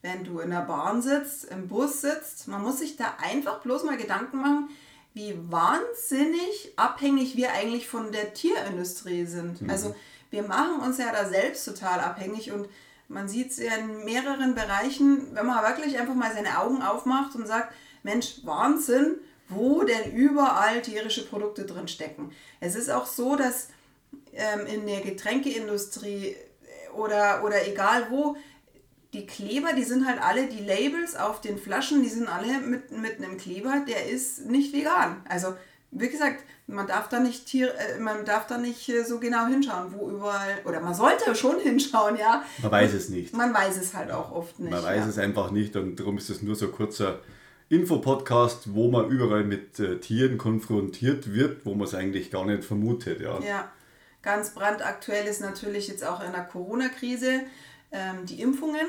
wenn 0.00 0.24
du 0.24 0.38
in 0.40 0.50
der 0.50 0.62
Bahn 0.62 1.02
sitzt, 1.02 1.44
im 1.44 1.68
Bus 1.68 2.00
sitzt, 2.00 2.48
man 2.48 2.62
muss 2.62 2.78
sich 2.78 2.96
da 2.96 3.16
einfach 3.22 3.60
bloß 3.60 3.84
mal 3.84 3.96
Gedanken 3.96 4.38
machen, 4.38 4.70
wie 5.12 5.34
wahnsinnig 5.50 6.72
abhängig 6.76 7.36
wir 7.36 7.52
eigentlich 7.52 7.86
von 7.86 8.10
der 8.10 8.34
Tierindustrie 8.34 9.26
sind. 9.26 9.62
Mhm. 9.62 9.70
Also 9.70 9.94
wir 10.30 10.42
machen 10.42 10.80
uns 10.80 10.98
ja 10.98 11.12
da 11.12 11.28
selbst 11.28 11.64
total 11.64 12.00
abhängig 12.00 12.52
und 12.52 12.68
man 13.08 13.28
sieht 13.28 13.50
es 13.50 13.58
ja 13.58 13.76
in 13.76 14.04
mehreren 14.04 14.54
Bereichen, 14.54 15.28
wenn 15.34 15.46
man 15.46 15.62
wirklich 15.62 15.98
einfach 15.98 16.14
mal 16.14 16.32
seine 16.32 16.58
Augen 16.58 16.82
aufmacht 16.82 17.34
und 17.36 17.46
sagt, 17.46 17.72
Mensch, 18.02 18.40
Wahnsinn, 18.44 19.16
wo 19.48 19.82
denn 19.82 20.12
überall 20.12 20.82
tierische 20.82 21.26
Produkte 21.26 21.64
drin 21.64 21.88
stecken. 21.88 22.32
Es 22.60 22.74
ist 22.74 22.90
auch 22.90 23.06
so, 23.06 23.36
dass 23.36 23.68
ähm, 24.32 24.66
in 24.66 24.86
der 24.86 25.00
Getränkeindustrie 25.00 26.36
oder, 26.94 27.42
oder 27.44 27.66
egal 27.66 28.06
wo, 28.10 28.36
die 29.12 29.26
Kleber, 29.26 29.72
die 29.74 29.84
sind 29.84 30.06
halt 30.06 30.20
alle, 30.20 30.48
die 30.48 30.64
Labels 30.64 31.14
auf 31.14 31.40
den 31.40 31.58
Flaschen, 31.58 32.02
die 32.02 32.08
sind 32.08 32.28
alle 32.28 32.58
mit, 32.58 32.90
mit 32.90 33.18
einem 33.18 33.36
Kleber, 33.38 33.84
der 33.86 34.08
ist 34.08 34.46
nicht 34.46 34.72
vegan. 34.74 35.22
Also, 35.28 35.54
wie 35.92 36.08
gesagt, 36.08 36.42
man 36.66 36.88
darf 36.88 37.08
da 37.08 37.20
nicht 37.20 37.46
Tier, 37.46 37.72
äh, 37.74 38.00
man 38.00 38.24
darf 38.24 38.48
da 38.48 38.58
nicht 38.58 38.88
äh, 38.88 39.04
so 39.04 39.20
genau 39.20 39.46
hinschauen, 39.46 39.94
wo 39.96 40.10
überall, 40.10 40.58
oder 40.64 40.80
man 40.80 40.94
sollte 40.94 41.36
schon 41.36 41.60
hinschauen, 41.62 42.16
ja. 42.16 42.42
Man 42.60 42.72
weiß 42.72 42.92
es 42.94 43.08
nicht. 43.08 43.34
Man 43.36 43.54
weiß 43.54 43.76
es 43.76 43.94
halt 43.94 44.10
auch 44.10 44.32
oft 44.32 44.58
nicht. 44.58 44.72
Man 44.72 44.82
weiß 44.82 45.04
ja. 45.04 45.08
es 45.08 45.18
einfach 45.18 45.52
nicht 45.52 45.76
und 45.76 46.00
darum 46.00 46.18
ist 46.18 46.30
es 46.30 46.42
nur 46.42 46.56
so 46.56 46.68
kurzer 46.68 47.20
Infopodcast, 47.68 48.74
wo 48.74 48.90
man 48.90 49.08
überall 49.08 49.44
mit 49.44 49.78
äh, 49.80 49.98
Tieren 49.98 50.38
konfrontiert 50.38 51.32
wird, 51.32 51.64
wo 51.64 51.74
man 51.74 51.86
es 51.86 51.94
eigentlich 51.94 52.30
gar 52.30 52.44
nicht 52.44 52.64
vermutet. 52.64 53.20
Ja. 53.20 53.40
ja, 53.40 53.72
ganz 54.22 54.50
brandaktuell 54.50 55.26
ist 55.26 55.40
natürlich 55.40 55.88
jetzt 55.88 56.04
auch 56.04 56.22
in 56.22 56.32
der 56.32 56.44
Corona-Krise 56.44 57.40
ähm, 57.90 58.26
die 58.26 58.40
Impfungen. 58.40 58.86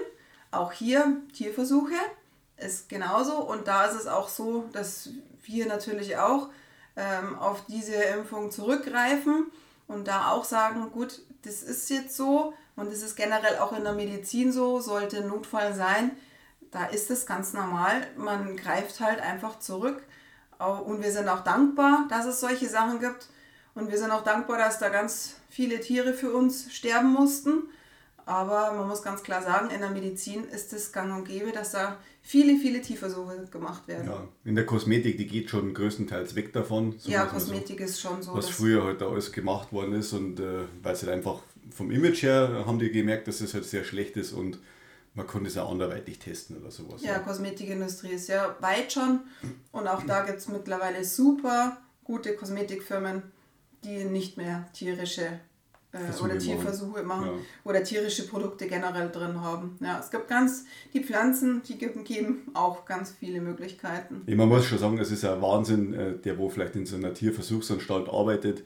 Auch 0.52 0.72
hier 0.72 1.18
Tierversuche 1.34 1.96
ist 2.58 2.90
genauso. 2.90 3.38
Und 3.38 3.68
da 3.68 3.86
ist 3.86 3.96
es 3.96 4.08
auch 4.08 4.30
so, 4.30 4.66
dass 4.74 5.10
wir 5.44 5.66
natürlich 5.68 6.18
auch 6.18 6.50
ähm, 6.96 7.38
auf 7.38 7.66
diese 7.68 7.96
Impfung 7.96 8.52
zurückgreifen 8.52 9.52
und 9.88 10.08
da 10.08 10.32
auch 10.32 10.46
sagen, 10.46 10.90
gut, 10.92 11.22
das 11.44 11.62
ist 11.64 11.90
jetzt 11.90 12.16
so 12.16 12.54
und 12.76 12.92
das 12.92 13.02
ist 13.02 13.16
generell 13.16 13.58
auch 13.60 13.78
in 13.78 13.84
der 13.84 13.94
Medizin 13.94 14.52
so, 14.52 14.80
sollte 14.80 15.18
ein 15.18 15.28
Notfall 15.28 15.74
sein, 15.74 16.12
da 16.72 16.86
ist 16.86 17.12
es 17.12 17.26
ganz 17.26 17.54
normal. 17.54 18.08
Man 18.18 18.56
greift 18.58 19.00
halt 19.00 19.20
einfach 19.20 19.60
zurück. 19.60 20.04
Und 20.86 21.04
wir 21.04 21.12
sind 21.12 21.28
auch 21.28 21.44
dankbar, 21.44 22.08
dass 22.10 22.26
es 22.26 22.40
solche 22.40 22.70
Sachen 22.70 23.00
gibt. 23.00 23.28
Und 23.74 23.92
wir 23.92 23.98
sind 23.98 24.12
auch 24.12 24.24
dankbar, 24.24 24.58
dass 24.58 24.80
da 24.80 24.90
ganz 24.90 25.36
viele 25.50 25.80
Tiere 25.82 26.14
für 26.14 26.32
uns 26.32 26.74
sterben 26.74 27.12
mussten. 27.12 27.64
Aber 28.26 28.74
man 28.74 28.88
muss 28.88 29.04
ganz 29.04 29.22
klar 29.22 29.44
sagen, 29.44 29.70
in 29.70 29.82
der 29.82 29.92
Medizin 29.92 30.46
ist 30.46 30.74
es 30.74 30.92
gang 30.92 31.16
und 31.16 31.28
gäbe, 31.28 31.52
dass 31.52 31.74
da 31.74 31.98
viele, 32.24 32.58
viele 32.58 32.82
Tierversuche 32.82 33.46
gemacht 33.52 33.88
werden. 33.88 34.08
Ja, 34.08 34.28
in 34.44 34.56
der 34.56 34.66
Kosmetik, 34.66 35.18
die 35.18 35.28
geht 35.28 35.52
schon 35.52 35.74
größtenteils 35.74 36.34
weg 36.34 36.52
davon. 36.52 36.96
So 36.98 37.12
ja, 37.12 37.26
Kosmetik 37.26 37.80
so, 37.80 37.86
ist 37.86 38.02
schon 38.02 38.24
so. 38.24 38.34
Was 38.34 38.50
früher 38.50 38.84
halt 38.84 39.04
alles 39.04 39.32
gemacht 39.32 39.72
worden 39.72 39.94
ist 39.94 40.14
und 40.14 40.40
äh, 40.40 40.64
weil 40.82 40.94
es 40.94 41.04
halt 41.04 41.12
einfach 41.12 41.42
vom 41.70 41.92
Image 41.92 42.24
her 42.24 42.64
haben 42.66 42.80
die 42.80 42.92
gemerkt, 42.92 43.28
dass 43.28 43.42
es 43.42 43.54
halt 43.54 43.66
sehr 43.66 43.84
schlecht 43.84 44.18
ist 44.18 44.34
und 44.34 44.58
man 45.16 45.26
konnte 45.26 45.48
es 45.50 45.58
auch 45.58 45.72
anderweitig 45.72 46.20
testen 46.20 46.58
oder 46.58 46.70
sowas. 46.70 47.02
Ja, 47.02 47.14
ja. 47.14 47.20
Kosmetikindustrie 47.20 48.14
ist 48.14 48.28
ja 48.28 48.56
weit 48.60 48.92
schon 48.92 49.22
und 49.72 49.88
auch 49.88 50.04
da 50.04 50.24
gibt 50.26 50.40
es 50.40 50.48
mittlerweile 50.48 51.04
super 51.04 51.78
gute 52.04 52.36
Kosmetikfirmen, 52.36 53.24
die 53.84 54.04
nicht 54.04 54.38
mehr 54.38 54.68
tierische 54.74 55.40
äh, 55.94 56.24
oder 56.24 56.38
Tierversuche 56.38 57.04
machen, 57.04 57.28
ja. 57.28 57.34
oder 57.64 57.84
tierische 57.84 58.28
Produkte 58.28 58.68
generell 58.68 59.10
drin 59.10 59.40
haben. 59.40 59.78
Ja, 59.80 60.00
es 60.00 60.12
gibt 60.12 60.28
ganz, 60.28 60.66
die 60.94 61.02
Pflanzen, 61.02 61.64
die 61.64 61.78
geben, 61.78 62.04
geben 62.04 62.52
auch 62.54 62.86
ganz 62.86 63.12
viele 63.18 63.40
Möglichkeiten. 63.40 64.24
Ja, 64.28 64.36
man 64.36 64.50
muss 64.50 64.66
schon 64.66 64.78
sagen, 64.78 64.98
es 64.98 65.12
ist 65.12 65.24
ein 65.24 65.42
Wahnsinn, 65.42 65.94
äh, 65.94 66.18
der 66.18 66.38
wo 66.38 66.50
vielleicht 66.50 66.76
in 66.76 66.86
so 66.86 66.98
einer 66.98 67.14
Tierversuchsanstalt 67.14 68.10
arbeitet, 68.10 68.64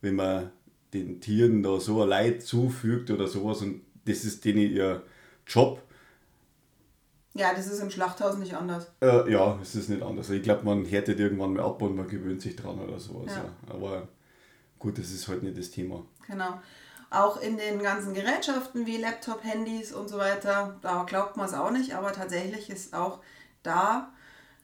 wenn 0.00 0.14
man 0.14 0.50
den 0.94 1.20
Tieren 1.20 1.62
da 1.62 1.80
so 1.80 2.02
ein 2.02 2.08
Leid 2.08 2.42
zufügt 2.42 3.10
oder 3.10 3.26
sowas 3.26 3.60
und 3.62 3.82
das 4.04 4.24
ist 4.24 4.44
denen 4.44 4.60
ihr 4.60 5.02
Job. 5.46 5.82
Ja, 7.38 7.54
das 7.54 7.68
ist 7.68 7.78
im 7.80 7.90
Schlachthaus 7.90 8.36
nicht 8.36 8.54
anders. 8.54 8.88
Äh, 9.00 9.30
ja, 9.30 9.56
es 9.62 9.76
ist 9.76 9.88
nicht 9.88 10.02
anders. 10.02 10.28
Ich 10.30 10.42
glaube, 10.42 10.64
man 10.64 10.84
härtet 10.84 11.20
irgendwann 11.20 11.52
mal 11.52 11.62
ab 11.62 11.80
und 11.82 11.94
man 11.94 12.08
gewöhnt 12.08 12.42
sich 12.42 12.56
dran 12.56 12.80
oder 12.80 12.98
sowas. 12.98 13.28
Ja. 13.28 13.44
ja. 13.44 13.74
Aber 13.74 14.08
gut, 14.80 14.98
das 14.98 15.12
ist 15.12 15.28
halt 15.28 15.44
nicht 15.44 15.56
das 15.56 15.70
Thema. 15.70 16.04
Genau. 16.26 16.60
Auch 17.10 17.40
in 17.40 17.56
den 17.56 17.80
ganzen 17.80 18.12
Gerätschaften 18.12 18.86
wie 18.86 18.96
Laptop, 18.96 19.44
Handys 19.44 19.92
und 19.92 20.08
so 20.08 20.18
weiter, 20.18 20.78
da 20.82 21.04
glaubt 21.04 21.36
man 21.36 21.46
es 21.46 21.54
auch 21.54 21.70
nicht, 21.70 21.94
aber 21.94 22.12
tatsächlich 22.12 22.68
ist 22.70 22.92
auch 22.92 23.20
da 23.62 24.12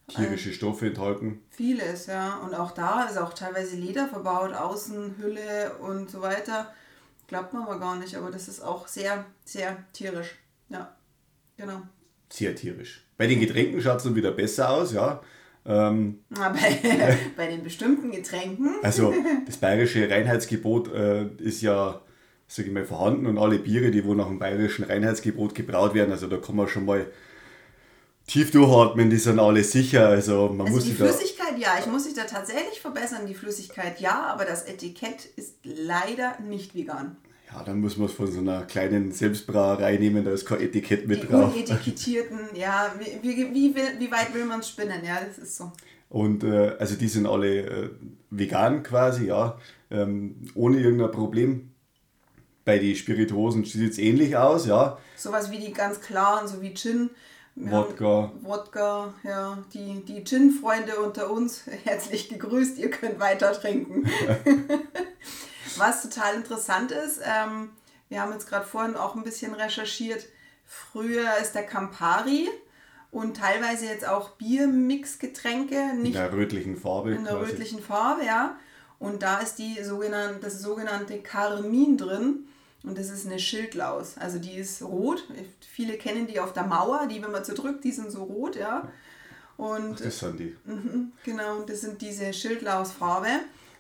tierische 0.09 0.53
Stoffe 0.53 0.89
enthalten. 0.89 1.43
Vieles, 1.51 2.07
ja. 2.07 2.39
Und 2.39 2.55
auch 2.55 2.73
da 2.73 3.05
ist 3.05 3.19
auch 3.19 3.35
teilweise 3.35 3.77
Leder 3.77 4.09
verbaut, 4.09 4.53
Außenhülle 4.53 5.79
und 5.79 6.11
so 6.11 6.21
weiter. 6.23 6.75
Glaubt 7.29 7.53
man 7.53 7.63
aber 7.63 7.79
gar 7.79 7.97
nicht, 7.97 8.17
aber 8.17 8.33
das 8.33 8.49
ist 8.49 8.61
auch 8.61 8.89
sehr, 8.89 9.25
sehr 9.45 9.77
tierisch. 9.93 10.37
Ja, 10.69 10.95
genau. 11.57 11.83
Sehr 12.35 12.57
tierisch. 12.57 13.07
Bei 13.17 13.29
den 13.29 13.39
Getränken 13.39 13.81
schaut 13.81 13.99
es 13.99 14.03
dann 14.03 14.17
wieder 14.17 14.33
besser 14.33 14.69
aus, 14.71 14.93
ja. 14.93 15.23
Ähm, 15.65 16.25
bei, 16.31 17.17
bei 17.37 17.47
den 17.47 17.63
bestimmten 17.63 18.11
Getränken. 18.11 18.75
Also 18.83 19.15
das 19.47 19.57
bayerische 19.59 20.11
Reinheitsgebot 20.11 20.93
äh, 20.93 21.27
ist 21.39 21.63
ja, 21.63 22.03
sage 22.49 22.69
ich 22.69 22.75
mal, 22.75 22.85
vorhanden 22.85 23.27
und 23.27 23.39
alle 23.39 23.61
Biere, 23.61 23.93
die 23.93 24.05
wo 24.05 24.15
nach 24.15 24.27
dem 24.27 24.41
bayerischen 24.41 24.85
Reinheitsgebot 24.85 25.55
gebraut 25.55 25.95
werden, 25.95 26.11
also 26.11 26.27
da 26.27 26.39
kann 26.39 26.57
man 26.57 26.67
schon 26.67 26.87
mal 26.87 27.07
tief 28.27 28.51
durchatmen, 28.51 29.11
die 29.11 29.19
sind 29.19 29.39
alle 29.39 29.63
sicher. 29.63 30.09
Also 30.09 30.49
man 30.49 30.67
also 30.67 30.79
muss 30.79 30.87
die 30.87 30.93
Flüssigkeit, 30.95 31.57
ja, 31.57 31.77
ich 31.79 31.87
muss 31.87 32.03
sich 32.03 32.15
da 32.15 32.25
tatsächlich 32.25 32.81
verbessern. 32.81 33.29
Die 33.29 33.35
Flüssigkeit 33.35 34.01
ja, 34.01 34.27
aber 34.27 34.45
das 34.45 34.65
Etikett 34.65 35.25
ist 35.37 35.55
leider 35.63 36.37
nicht 36.41 36.75
vegan. 36.75 37.17
Ja, 37.53 37.63
dann 37.63 37.81
muss 37.81 37.97
man 37.97 38.09
es 38.09 38.15
von 38.15 38.31
so 38.31 38.41
einer 38.41 38.63
kleinen 38.63 39.13
Selbstbrauerei 39.13 39.97
nehmen, 39.97 40.25
da 40.25 40.33
ist 40.33 40.47
kein 40.47 40.61
Etikett 40.61 41.07
mit 41.07 41.23
die 41.23 41.27
drauf. 41.27 41.55
Unetikettierten, 41.55 42.39
ja, 42.55 42.93
wie, 42.99 43.23
wie, 43.23 43.55
wie, 43.55 43.75
wie 43.75 44.11
weit 44.11 44.35
will 44.35 44.45
man 44.45 44.61
es 44.61 44.69
spinnen, 44.69 45.05
ja, 45.05 45.19
das 45.25 45.39
ist 45.39 45.57
so. 45.57 45.71
Und 46.09 46.45
äh, 46.45 46.77
also 46.79 46.95
die 46.97 47.09
sind 47.09 47.27
alle 47.27 47.59
äh, 47.59 47.91
vegan 48.31 48.83
quasi, 48.83 49.27
ja, 49.27 49.59
ähm, 49.91 50.37
ohne 50.55 50.79
irgendein 50.79 51.11
Problem. 51.11 51.71
Bei 52.65 52.79
den 52.79 52.97
Spirituosen 52.97 53.65
sieht 53.65 53.93
es 53.93 53.99
ähnlich 53.99 54.37
aus, 54.37 54.67
ja. 54.67 54.99
Sowas 55.17 55.51
wie 55.51 55.59
die 55.59 55.73
ganz 55.73 56.01
klaren, 56.01 56.49
so 56.49 56.63
wie 56.63 56.73
Gin. 56.73 57.11
Wodka. 57.57 58.33
Wodka, 58.43 59.15
ja. 59.23 59.59
Die, 59.73 60.05
die 60.05 60.25
Gin-Freunde 60.25 60.97
unter 60.97 61.31
uns, 61.31 61.65
herzlich 61.85 62.29
gegrüßt, 62.29 62.79
ihr 62.79 62.91
könnt 62.91 63.21
weiter 63.21 63.53
trinken. 63.53 64.09
Was 65.79 66.03
total 66.03 66.35
interessant 66.35 66.91
ist, 66.91 67.21
ähm, 67.25 67.71
wir 68.09 68.21
haben 68.21 68.33
jetzt 68.33 68.49
gerade 68.49 68.67
vorhin 68.67 68.97
auch 68.97 69.15
ein 69.15 69.25
bisschen 69.25 69.55
recherchiert, 69.55 70.27
früher 70.65 71.37
ist 71.41 71.55
der 71.55 71.65
Campari 71.65 72.49
und 73.11 73.37
teilweise 73.37 73.87
jetzt 73.87 74.07
auch 74.07 74.31
Biermixgetränke. 74.31 75.77
in 76.05 76.13
der 76.13 76.33
rötlichen 76.33 76.77
Farbe. 76.77 77.13
In 77.13 77.25
der 77.25 77.35
quasi. 77.35 77.51
rötlichen 77.53 77.83
Farbe, 77.83 78.25
ja. 78.25 78.57
Und 78.99 79.23
da 79.23 79.39
ist 79.39 79.57
die 79.57 79.83
sogenannte, 79.83 80.41
das 80.41 80.61
sogenannte 80.61 81.19
Carmin 81.21 81.97
drin. 81.97 82.49
Und 82.83 82.99
das 82.99 83.11
ist 83.11 83.27
eine 83.27 83.39
Schildlaus. 83.39 84.19
Also 84.19 84.39
die 84.39 84.55
ist 84.55 84.83
rot. 84.83 85.27
Viele 85.61 85.97
kennen 85.97 86.27
die 86.27 86.39
auf 86.39 86.53
der 86.53 86.65
Mauer, 86.65 87.07
die, 87.07 87.23
wenn 87.23 87.33
man 87.33 87.45
so 87.45 87.55
drückt, 87.55 87.85
die 87.85 87.93
sind 87.93 88.11
so 88.11 88.25
rot, 88.25 88.57
ja. 88.57 88.89
Und, 89.57 89.95
Ach, 89.95 90.01
das 90.01 90.19
sind 90.19 90.39
die. 90.39 90.57
Mhm, 90.65 91.13
genau, 91.25 91.63
das 91.63 91.81
sind 91.81 92.03
diese 92.03 92.33
Schildlausfarbe. 92.33 93.29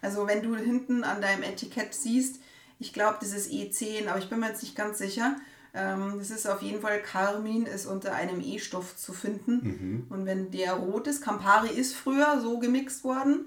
Also 0.05 0.27
wenn 0.27 0.43
du 0.43 0.55
hinten 0.55 1.03
an 1.03 1.23
deinem 1.23 1.43
Etikett 1.43 1.95
siehst, 1.95 2.41
ich 2.79 2.93
glaube, 2.93 3.17
das 3.21 3.33
ist 3.33 3.51
E10, 3.51 4.07
aber 4.07 4.19
ich 4.19 4.29
bin 4.29 4.39
mir 4.39 4.49
jetzt 4.49 4.63
nicht 4.63 4.77
ganz 4.77 4.99
sicher. 4.99 5.37
Ähm, 5.73 6.17
das 6.19 6.31
ist 6.31 6.47
auf 6.47 6.61
jeden 6.61 6.83
Fall, 6.83 7.01
Carmin 7.01 7.65
ist 7.65 7.87
unter 7.87 8.15
einem 8.15 8.43
E-Stoff 8.43 8.97
zu 8.97 9.15
finden. 9.15 9.61
Mhm. 9.63 10.07
Und 10.11 10.27
wenn 10.27 10.51
der 10.51 10.75
rot 10.75 11.07
ist, 11.07 11.23
Campari 11.23 11.71
ist 11.71 11.95
früher 11.95 12.39
so 12.43 12.59
gemixt 12.59 13.03
worden 13.03 13.47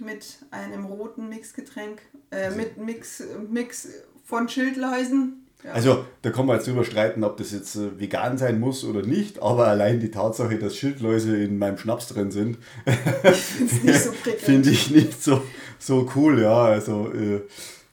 mit 0.00 0.38
einem 0.50 0.84
roten 0.86 1.28
Mixgetränk, 1.28 2.02
äh, 2.30 2.46
also 2.46 2.56
mit 2.56 2.76
Mix, 2.76 3.22
Mix 3.48 3.88
von 4.24 4.48
Schildläusen. 4.48 5.43
Ja. 5.64 5.72
Also 5.72 6.04
da 6.20 6.30
kann 6.30 6.44
man 6.44 6.56
jetzt 6.56 6.68
drüber 6.68 6.84
streiten, 6.84 7.24
ob 7.24 7.38
das 7.38 7.50
jetzt 7.52 7.74
äh, 7.76 7.98
vegan 7.98 8.36
sein 8.36 8.60
muss 8.60 8.84
oder 8.84 9.00
nicht, 9.00 9.40
aber 9.40 9.66
allein 9.66 9.98
die 9.98 10.10
Tatsache, 10.10 10.58
dass 10.58 10.76
Schildläuse 10.76 11.42
in 11.42 11.56
meinem 11.56 11.78
Schnaps 11.78 12.08
drin 12.08 12.30
sind, 12.30 12.58
finde 14.38 14.70
ich 14.70 14.90
nicht 14.90 15.22
so, 15.22 15.42
so 15.78 16.10
cool, 16.14 16.42
ja. 16.42 16.64
Also, 16.64 17.10
äh, 17.14 17.40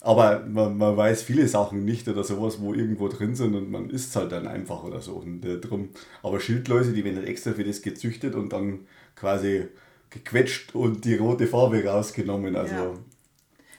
aber 0.01 0.45
man, 0.51 0.77
man 0.77 0.97
weiß 0.97 1.21
viele 1.21 1.47
Sachen 1.47 1.85
nicht 1.85 2.09
oder 2.09 2.25
sowas, 2.25 2.59
wo 2.59 2.73
irgendwo 2.73 3.07
drin 3.07 3.35
sind 3.35 3.55
und 3.55 3.71
man 3.71 3.89
isst 3.89 4.09
es 4.09 4.15
halt 4.17 4.33
dann 4.33 4.47
einfach 4.47 4.83
oder 4.83 4.99
so. 4.99 5.13
Und, 5.13 5.45
äh, 5.45 5.57
drum. 5.59 5.89
Aber 6.23 6.41
Schildläuse, 6.41 6.91
die 6.91 7.05
werden 7.05 7.23
extra 7.23 7.53
für 7.53 7.63
das 7.63 7.81
gezüchtet 7.81 8.35
und 8.35 8.51
dann 8.51 8.79
quasi 9.15 9.67
gequetscht 10.09 10.75
und 10.75 11.05
die 11.05 11.15
rote 11.15 11.47
Farbe 11.47 11.85
rausgenommen. 11.85 12.55
Also 12.57 12.75
ja 12.75 12.93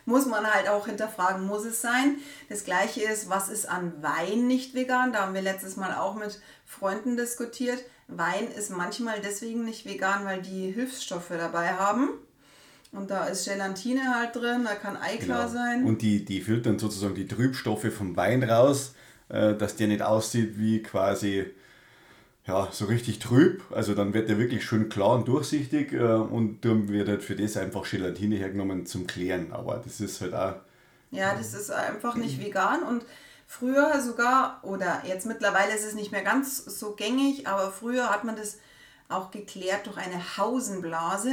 muss 0.05 0.27
man 0.27 0.47
halt 0.47 0.69
auch 0.69 0.87
hinterfragen, 0.87 1.47
muss 1.47 1.65
es 1.65 1.81
sein. 1.81 2.17
Das 2.49 2.65
gleiche 2.65 3.03
ist, 3.03 3.29
was 3.29 3.49
ist 3.49 3.69
an 3.69 3.93
Wein 4.03 4.47
nicht 4.47 4.75
vegan? 4.75 5.13
Da 5.13 5.23
haben 5.23 5.35
wir 5.35 5.43
letztes 5.43 5.77
Mal 5.77 5.95
auch 5.95 6.15
mit 6.15 6.41
Freunden 6.67 7.17
diskutiert. 7.17 7.79
Wein 8.09 8.49
ist 8.57 8.71
manchmal 8.71 9.21
deswegen 9.21 9.65
nicht 9.65 9.87
vegan, 9.87 10.25
weil 10.25 10.43
die 10.43 10.71
Hilfsstoffe 10.73 11.31
dabei 11.31 11.75
haben. 11.75 12.11
Und 12.93 13.11
da 13.11 13.25
ist 13.25 13.47
Gelatine 13.47 14.15
halt 14.15 14.37
drin, 14.37 14.65
da 14.65 14.75
kann 14.75 14.99
Eiklar 14.99 15.47
genau. 15.47 15.53
sein. 15.53 15.85
Und 15.85 16.03
die, 16.03 16.25
die 16.25 16.43
filtern 16.43 16.79
sozusagen 16.79 17.15
die 17.15 17.27
Trübstoffe 17.27 17.91
vom 17.91 18.17
Wein 18.17 18.43
raus, 18.43 18.95
äh, 19.31 19.55
dass 19.55 19.77
der 19.77 19.89
nicht 19.89 20.03
aussieht 20.03 20.59
wie 20.59 20.83
quasi 20.83 21.47
ja, 22.47 22.69
so 22.73 22.87
richtig 22.87 23.21
trüb. 23.21 23.63
Also 23.71 23.95
dann 23.95 24.15
wird 24.15 24.29
der 24.29 24.39
wirklich 24.39 24.65
schön 24.65 24.89
klar 24.89 25.11
und 25.11 25.29
durchsichtig 25.29 25.93
äh, 25.93 26.15
und 26.15 26.65
dann 26.65 26.89
wird 26.89 27.09
halt 27.09 27.23
für 27.23 27.37
das 27.37 27.57
einfach 27.57 27.89
Gelatine 27.89 28.37
hergenommen 28.37 28.87
zum 28.87 29.07
Klären. 29.07 29.53
Aber 29.53 29.81
das 29.85 30.01
ist 30.01 30.21
halt 30.21 30.35
auch. 30.35 30.55
Ja, 31.11 31.35
das 31.35 31.55
ist 31.55 31.71
einfach 31.71 32.17
nicht 32.17 32.41
vegan 32.41 32.83
und 32.83 33.05
früher 33.47 34.01
sogar, 34.01 34.61
oder 34.63 35.03
jetzt 35.07 35.27
mittlerweile 35.27 35.75
ist 35.75 35.85
es 35.85 35.95
nicht 35.95 36.11
mehr 36.11 36.23
ganz 36.23 36.65
so 36.65 36.95
gängig, 36.95 37.47
aber 37.47 37.71
früher 37.71 38.09
hat 38.09 38.25
man 38.25 38.35
das 38.35 38.59
auch 39.09 39.31
geklärt 39.31 39.87
durch 39.87 39.99
eine 39.99 40.39
Hausenblase. 40.39 41.33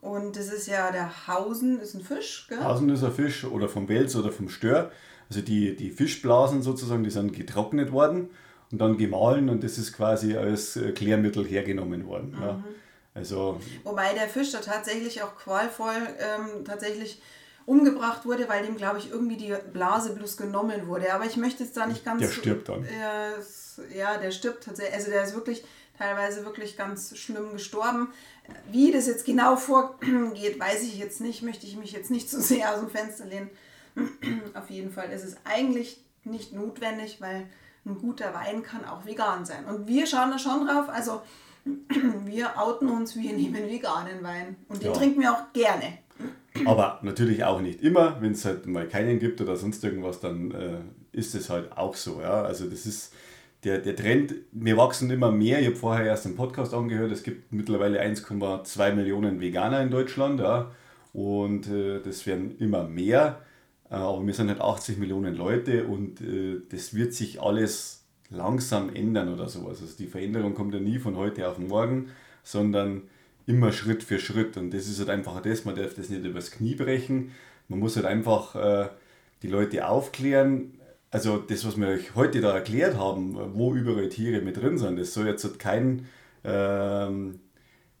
Und 0.00 0.36
das 0.36 0.48
ist 0.48 0.66
ja 0.66 0.90
der 0.90 1.28
Hausen, 1.28 1.80
ist 1.80 1.94
ein 1.94 2.02
Fisch, 2.02 2.46
gell? 2.48 2.62
Hausen 2.62 2.88
ist 2.90 3.04
ein 3.04 3.12
Fisch 3.12 3.44
oder 3.44 3.68
vom 3.68 3.88
Wels 3.88 4.16
oder 4.16 4.32
vom 4.32 4.48
Stör. 4.48 4.90
Also 5.28 5.40
die, 5.40 5.76
die 5.76 5.90
Fischblasen 5.90 6.62
sozusagen, 6.62 7.04
die 7.04 7.10
sind 7.10 7.32
getrocknet 7.32 7.92
worden 7.92 8.30
und 8.74 8.78
dann 8.78 8.98
gemahlen 8.98 9.48
und 9.48 9.62
das 9.62 9.78
ist 9.78 9.92
quasi 9.92 10.36
als 10.36 10.74
äh, 10.74 10.90
Klärmittel 10.90 11.46
hergenommen 11.46 12.08
worden. 12.08 12.34
Mhm. 12.36 12.42
Ja. 12.42 12.64
Also, 13.14 13.60
Wobei 13.84 14.12
der 14.14 14.28
Fisch 14.28 14.50
da 14.50 14.58
tatsächlich 14.58 15.22
auch 15.22 15.36
qualvoll 15.36 15.94
ähm, 16.18 16.64
tatsächlich 16.64 17.22
umgebracht 17.66 18.26
wurde, 18.26 18.48
weil 18.48 18.66
dem, 18.66 18.76
glaube 18.76 18.98
ich, 18.98 19.12
irgendwie 19.12 19.36
die 19.36 19.54
Blase 19.72 20.12
bloß 20.12 20.36
genommen 20.36 20.88
wurde. 20.88 21.14
Aber 21.14 21.24
ich 21.24 21.36
möchte 21.36 21.62
jetzt 21.62 21.76
da 21.76 21.86
nicht 21.86 22.04
ganz... 22.04 22.20
Der 22.20 22.28
stirbt 22.28 22.68
dann. 22.68 22.84
Äh, 22.84 23.96
ja, 23.96 24.18
der 24.18 24.32
stirbt 24.32 24.64
tatsächlich. 24.64 24.94
Also 24.96 25.10
der 25.12 25.22
ist 25.22 25.34
wirklich 25.34 25.64
teilweise 25.96 26.44
wirklich 26.44 26.76
ganz 26.76 27.16
schlimm 27.16 27.52
gestorben. 27.52 28.08
Wie 28.72 28.90
das 28.90 29.06
jetzt 29.06 29.24
genau 29.24 29.54
vorgeht, 29.54 30.58
weiß 30.58 30.82
ich 30.82 30.98
jetzt 30.98 31.20
nicht. 31.20 31.42
Möchte 31.42 31.64
ich 31.64 31.76
mich 31.76 31.92
jetzt 31.92 32.10
nicht 32.10 32.28
zu 32.28 32.42
sehr 32.42 32.74
aus 32.74 32.80
dem 32.80 32.90
Fenster 32.90 33.24
lehnen. 33.26 33.50
Auf 34.54 34.68
jeden 34.68 34.90
Fall 34.90 35.12
ist 35.12 35.24
es 35.24 35.36
eigentlich 35.44 36.00
nicht 36.24 36.52
notwendig, 36.52 37.20
weil 37.20 37.46
ein 37.86 37.98
guter 37.98 38.32
Wein 38.34 38.62
kann 38.62 38.84
auch 38.84 39.04
vegan 39.04 39.44
sein. 39.44 39.64
Und 39.66 39.86
wir 39.86 40.06
schauen 40.06 40.30
da 40.30 40.38
schon 40.38 40.66
drauf, 40.66 40.88
also 40.88 41.22
wir 42.24 42.58
outen 42.58 42.88
uns, 42.88 43.16
wir 43.16 43.32
nehmen 43.36 43.68
veganen 43.68 44.22
Wein. 44.22 44.56
Und 44.68 44.82
den 44.82 44.92
ja. 44.92 44.96
trinken 44.96 45.20
wir 45.20 45.32
auch 45.32 45.52
gerne. 45.52 45.98
Aber 46.64 47.00
natürlich 47.02 47.44
auch 47.44 47.60
nicht 47.60 47.82
immer. 47.82 48.20
Wenn 48.20 48.32
es 48.32 48.44
halt 48.44 48.66
mal 48.66 48.86
keinen 48.86 49.18
gibt 49.18 49.40
oder 49.40 49.56
sonst 49.56 49.82
irgendwas, 49.82 50.20
dann 50.20 50.52
äh, 50.52 50.78
ist 51.12 51.34
es 51.34 51.50
halt 51.50 51.76
auch 51.76 51.94
so. 51.94 52.20
Ja? 52.20 52.42
Also 52.42 52.66
das 52.66 52.86
ist 52.86 53.12
der, 53.64 53.78
der 53.78 53.96
Trend, 53.96 54.34
wir 54.52 54.76
wachsen 54.76 55.10
immer 55.10 55.32
mehr. 55.32 55.60
Ich 55.60 55.66
habe 55.66 55.76
vorher 55.76 56.06
erst 56.06 56.26
einen 56.26 56.36
Podcast 56.36 56.74
angehört, 56.74 57.10
es 57.10 57.22
gibt 57.22 57.52
mittlerweile 57.52 58.00
1,2 58.00 58.92
Millionen 58.92 59.40
Veganer 59.40 59.80
in 59.82 59.90
Deutschland. 59.90 60.40
Ja? 60.40 60.70
Und 61.12 61.68
äh, 61.68 62.00
das 62.00 62.26
werden 62.26 62.56
immer 62.58 62.84
mehr. 62.84 63.40
Äh, 63.94 63.98
aber 63.98 64.26
wir 64.26 64.34
sind 64.34 64.48
halt 64.48 64.60
80 64.60 64.98
Millionen 64.98 65.34
Leute 65.34 65.84
und 65.84 66.20
äh, 66.20 66.60
das 66.68 66.94
wird 66.94 67.14
sich 67.14 67.40
alles 67.40 68.04
langsam 68.30 68.94
ändern 68.94 69.32
oder 69.32 69.48
sowas. 69.48 69.80
Also 69.80 69.94
die 69.96 70.06
Veränderung 70.06 70.54
kommt 70.54 70.74
ja 70.74 70.80
nie 70.80 70.98
von 70.98 71.16
heute 71.16 71.48
auf 71.48 71.58
morgen, 71.58 72.10
sondern 72.42 73.02
immer 73.46 73.70
Schritt 73.72 74.02
für 74.02 74.18
Schritt. 74.18 74.56
Und 74.56 74.72
das 74.72 74.88
ist 74.88 74.98
halt 74.98 75.10
einfach 75.10 75.40
das, 75.40 75.64
man 75.64 75.76
darf 75.76 75.94
das 75.94 76.08
nicht 76.10 76.24
übers 76.24 76.50
Knie 76.50 76.74
brechen. 76.74 77.30
Man 77.68 77.78
muss 77.78 77.96
halt 77.96 78.06
einfach 78.06 78.56
äh, 78.56 78.88
die 79.42 79.48
Leute 79.48 79.86
aufklären. 79.86 80.74
Also 81.10 81.38
das, 81.38 81.64
was 81.64 81.76
wir 81.76 81.86
euch 81.86 82.16
heute 82.16 82.40
da 82.40 82.54
erklärt 82.54 82.96
haben, 82.96 83.38
wo 83.54 83.74
überall 83.74 84.08
Tiere 84.08 84.40
mit 84.40 84.56
drin 84.56 84.78
sind, 84.78 84.98
das 84.98 85.14
soll 85.14 85.28
jetzt 85.28 85.44
halt 85.44 85.60
kein 85.60 86.06
ähm, 86.42 87.38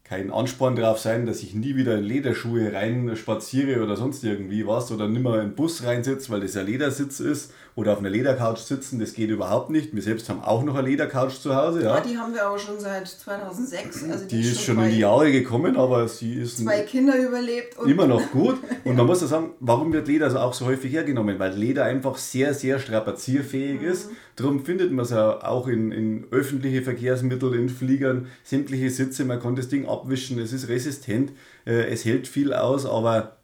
kein 0.04 0.30
Ansporn 0.30 0.76
darauf 0.76 0.98
sein, 0.98 1.24
dass 1.24 1.42
ich 1.42 1.54
nie 1.54 1.76
wieder 1.76 1.96
in 1.96 2.04
Lederschuhe 2.04 2.74
rein 2.74 3.16
spaziere 3.16 3.82
oder 3.82 3.96
sonst 3.96 4.22
irgendwie 4.22 4.66
was 4.66 4.92
oder 4.92 5.08
nimmer 5.08 5.36
in 5.40 5.48
den 5.48 5.54
Bus 5.54 5.82
reinsitze, 5.82 6.30
weil 6.30 6.42
das 6.42 6.56
ein 6.58 6.66
Ledersitz 6.66 7.20
ist 7.20 7.52
oder 7.74 7.94
auf 7.94 8.00
einer 8.00 8.10
Ledercouch 8.10 8.58
sitzen, 8.58 9.00
das 9.00 9.14
geht 9.14 9.30
überhaupt 9.30 9.70
nicht. 9.70 9.94
Wir 9.94 10.02
selbst 10.02 10.28
haben 10.28 10.42
auch 10.42 10.62
noch 10.62 10.74
eine 10.74 10.88
Ledercouch 10.88 11.40
zu 11.40 11.56
Hause. 11.56 11.84
Ja, 11.84 11.96
ja 11.96 12.00
die 12.02 12.18
haben 12.18 12.34
wir 12.34 12.44
aber 12.44 12.58
schon 12.58 12.78
seit 12.78 13.08
2006. 13.08 14.04
Also 14.10 14.26
die, 14.26 14.42
die 14.42 14.48
ist 14.48 14.60
schon 14.60 14.78
in 14.84 14.90
die 14.90 14.98
Jahre 14.98 15.32
gekommen, 15.32 15.76
aber 15.78 16.06
sie 16.06 16.34
ist 16.34 16.58
zwei 16.58 16.82
Kinder 16.82 17.16
überlebt. 17.16 17.76
Immer 17.86 18.06
noch 18.06 18.30
gut. 18.30 18.58
Und 18.84 18.96
man 18.96 19.06
muss 19.06 19.22
ja 19.22 19.26
sagen, 19.26 19.52
warum 19.60 19.90
wird 19.94 20.06
Leder 20.06 20.40
auch 20.44 20.52
so 20.52 20.66
häufig 20.66 20.92
hergenommen? 20.92 21.38
Weil 21.38 21.54
Leder 21.54 21.84
einfach 21.84 22.18
sehr, 22.18 22.52
sehr 22.52 22.78
strapazierfähig 22.78 23.80
mhm. 23.80 23.88
ist. 23.88 24.10
Darum 24.36 24.64
findet 24.64 24.90
man 24.90 25.04
es 25.04 25.10
ja 25.10 25.44
auch 25.44 25.68
in, 25.68 25.92
in 25.92 26.26
öffentliche 26.30 26.82
Verkehrsmittel, 26.82 27.54
in 27.54 27.68
Fliegern, 27.68 28.26
sämtliche 28.42 28.90
Sitze. 28.90 29.24
Man 29.24 29.40
kann 29.40 29.54
das 29.54 29.68
Ding 29.68 29.86
abwischen, 29.86 30.38
es 30.38 30.52
ist 30.52 30.68
resistent, 30.68 31.32
äh, 31.66 31.86
es 31.86 32.04
hält 32.04 32.26
viel 32.26 32.52
aus, 32.52 32.84
aber 32.84 33.36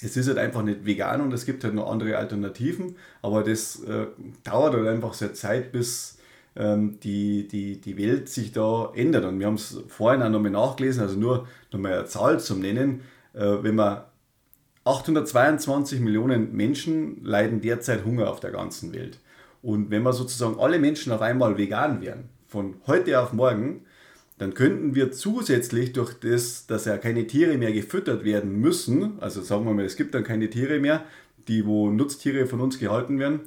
es 0.00 0.16
ist 0.16 0.28
halt 0.28 0.38
einfach 0.38 0.62
nicht 0.62 0.84
vegan 0.84 1.20
und 1.20 1.32
es 1.32 1.44
gibt 1.44 1.64
halt 1.64 1.74
noch 1.74 1.90
andere 1.90 2.16
Alternativen. 2.16 2.96
Aber 3.22 3.42
das 3.42 3.82
äh, 3.84 4.06
dauert 4.44 4.74
halt 4.74 4.86
einfach 4.86 5.14
sehr 5.14 5.34
Zeit, 5.34 5.72
bis 5.72 6.18
ähm, 6.56 6.98
die, 7.00 7.48
die, 7.48 7.80
die 7.80 7.98
Welt 7.98 8.28
sich 8.28 8.52
da 8.52 8.92
ändert. 8.94 9.24
Und 9.24 9.38
wir 9.40 9.46
haben 9.46 9.54
es 9.54 9.82
vorhin 9.88 10.22
auch 10.22 10.30
nochmal 10.30 10.52
nachgelesen, 10.52 11.02
also 11.02 11.18
nur 11.18 11.46
nochmal 11.72 11.94
eine 11.94 12.04
Zahl 12.06 12.40
zum 12.40 12.60
Nennen. 12.60 13.02
Äh, 13.34 13.62
wenn 13.62 13.74
man 13.74 14.02
822 14.84 16.00
Millionen 16.00 16.52
Menschen 16.54 17.22
leiden 17.24 17.60
derzeit 17.60 18.04
Hunger 18.04 18.30
auf 18.30 18.40
der 18.40 18.50
ganzen 18.50 18.92
Welt. 18.94 19.18
Und 19.62 19.90
wenn 19.90 20.02
wir 20.02 20.12
sozusagen 20.12 20.58
alle 20.58 20.78
Menschen 20.78 21.12
auf 21.12 21.20
einmal 21.20 21.58
vegan 21.58 22.00
wären, 22.00 22.30
von 22.46 22.76
heute 22.86 23.20
auf 23.20 23.32
morgen, 23.32 23.84
dann 24.38 24.54
könnten 24.54 24.94
wir 24.94 25.12
zusätzlich 25.12 25.92
durch 25.92 26.14
das, 26.14 26.66
dass 26.66 26.86
ja 26.86 26.96
keine 26.96 27.26
Tiere 27.26 27.58
mehr 27.58 27.72
gefüttert 27.72 28.24
werden 28.24 28.58
müssen, 28.58 29.20
also 29.20 29.42
sagen 29.42 29.66
wir 29.66 29.74
mal, 29.74 29.84
es 29.84 29.96
gibt 29.96 30.14
dann 30.14 30.24
keine 30.24 30.48
Tiere 30.48 30.80
mehr, 30.80 31.04
die 31.46 31.66
wo 31.66 31.90
Nutztiere 31.90 32.46
von 32.46 32.60
uns 32.60 32.78
gehalten 32.78 33.18
werden, 33.18 33.40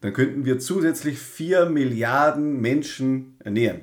dann 0.00 0.12
könnten 0.12 0.44
wir 0.44 0.58
zusätzlich 0.58 1.18
4 1.18 1.68
Milliarden 1.68 2.60
Menschen 2.60 3.36
ernähren. 3.40 3.80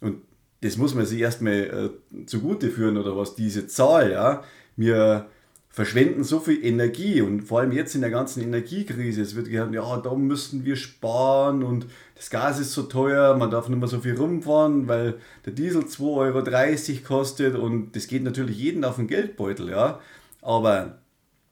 Und 0.00 0.22
das 0.62 0.76
muss 0.78 0.94
man 0.94 1.04
sich 1.04 1.20
erstmal 1.20 1.92
äh, 2.14 2.24
zugute 2.26 2.70
führen 2.70 2.96
oder 2.96 3.16
was, 3.16 3.34
diese 3.34 3.66
Zahl, 3.66 4.10
ja. 4.12 4.42
Wir 4.76 5.28
verschwenden 5.74 6.22
so 6.22 6.38
viel 6.38 6.64
Energie 6.64 7.20
und 7.20 7.42
vor 7.42 7.58
allem 7.58 7.72
jetzt 7.72 7.96
in 7.96 8.00
der 8.00 8.10
ganzen 8.10 8.40
Energiekrise, 8.40 9.20
es 9.20 9.34
wird 9.34 9.50
gesagt, 9.50 9.74
ja, 9.74 9.96
da 9.96 10.14
müssen 10.14 10.64
wir 10.64 10.76
sparen 10.76 11.64
und 11.64 11.86
das 12.14 12.30
Gas 12.30 12.60
ist 12.60 12.74
so 12.74 12.84
teuer, 12.84 13.36
man 13.36 13.50
darf 13.50 13.68
nicht 13.68 13.80
mehr 13.80 13.88
so 13.88 13.98
viel 13.98 14.14
rumfahren, 14.14 14.86
weil 14.86 15.16
der 15.44 15.52
Diesel 15.52 15.82
2,30 15.82 16.90
Euro 16.92 17.02
kostet 17.02 17.56
und 17.56 17.96
das 17.96 18.06
geht 18.06 18.22
natürlich 18.22 18.56
jeden 18.56 18.84
auf 18.84 18.96
den 18.96 19.08
Geldbeutel, 19.08 19.68
ja. 19.68 19.98
Aber 20.42 21.00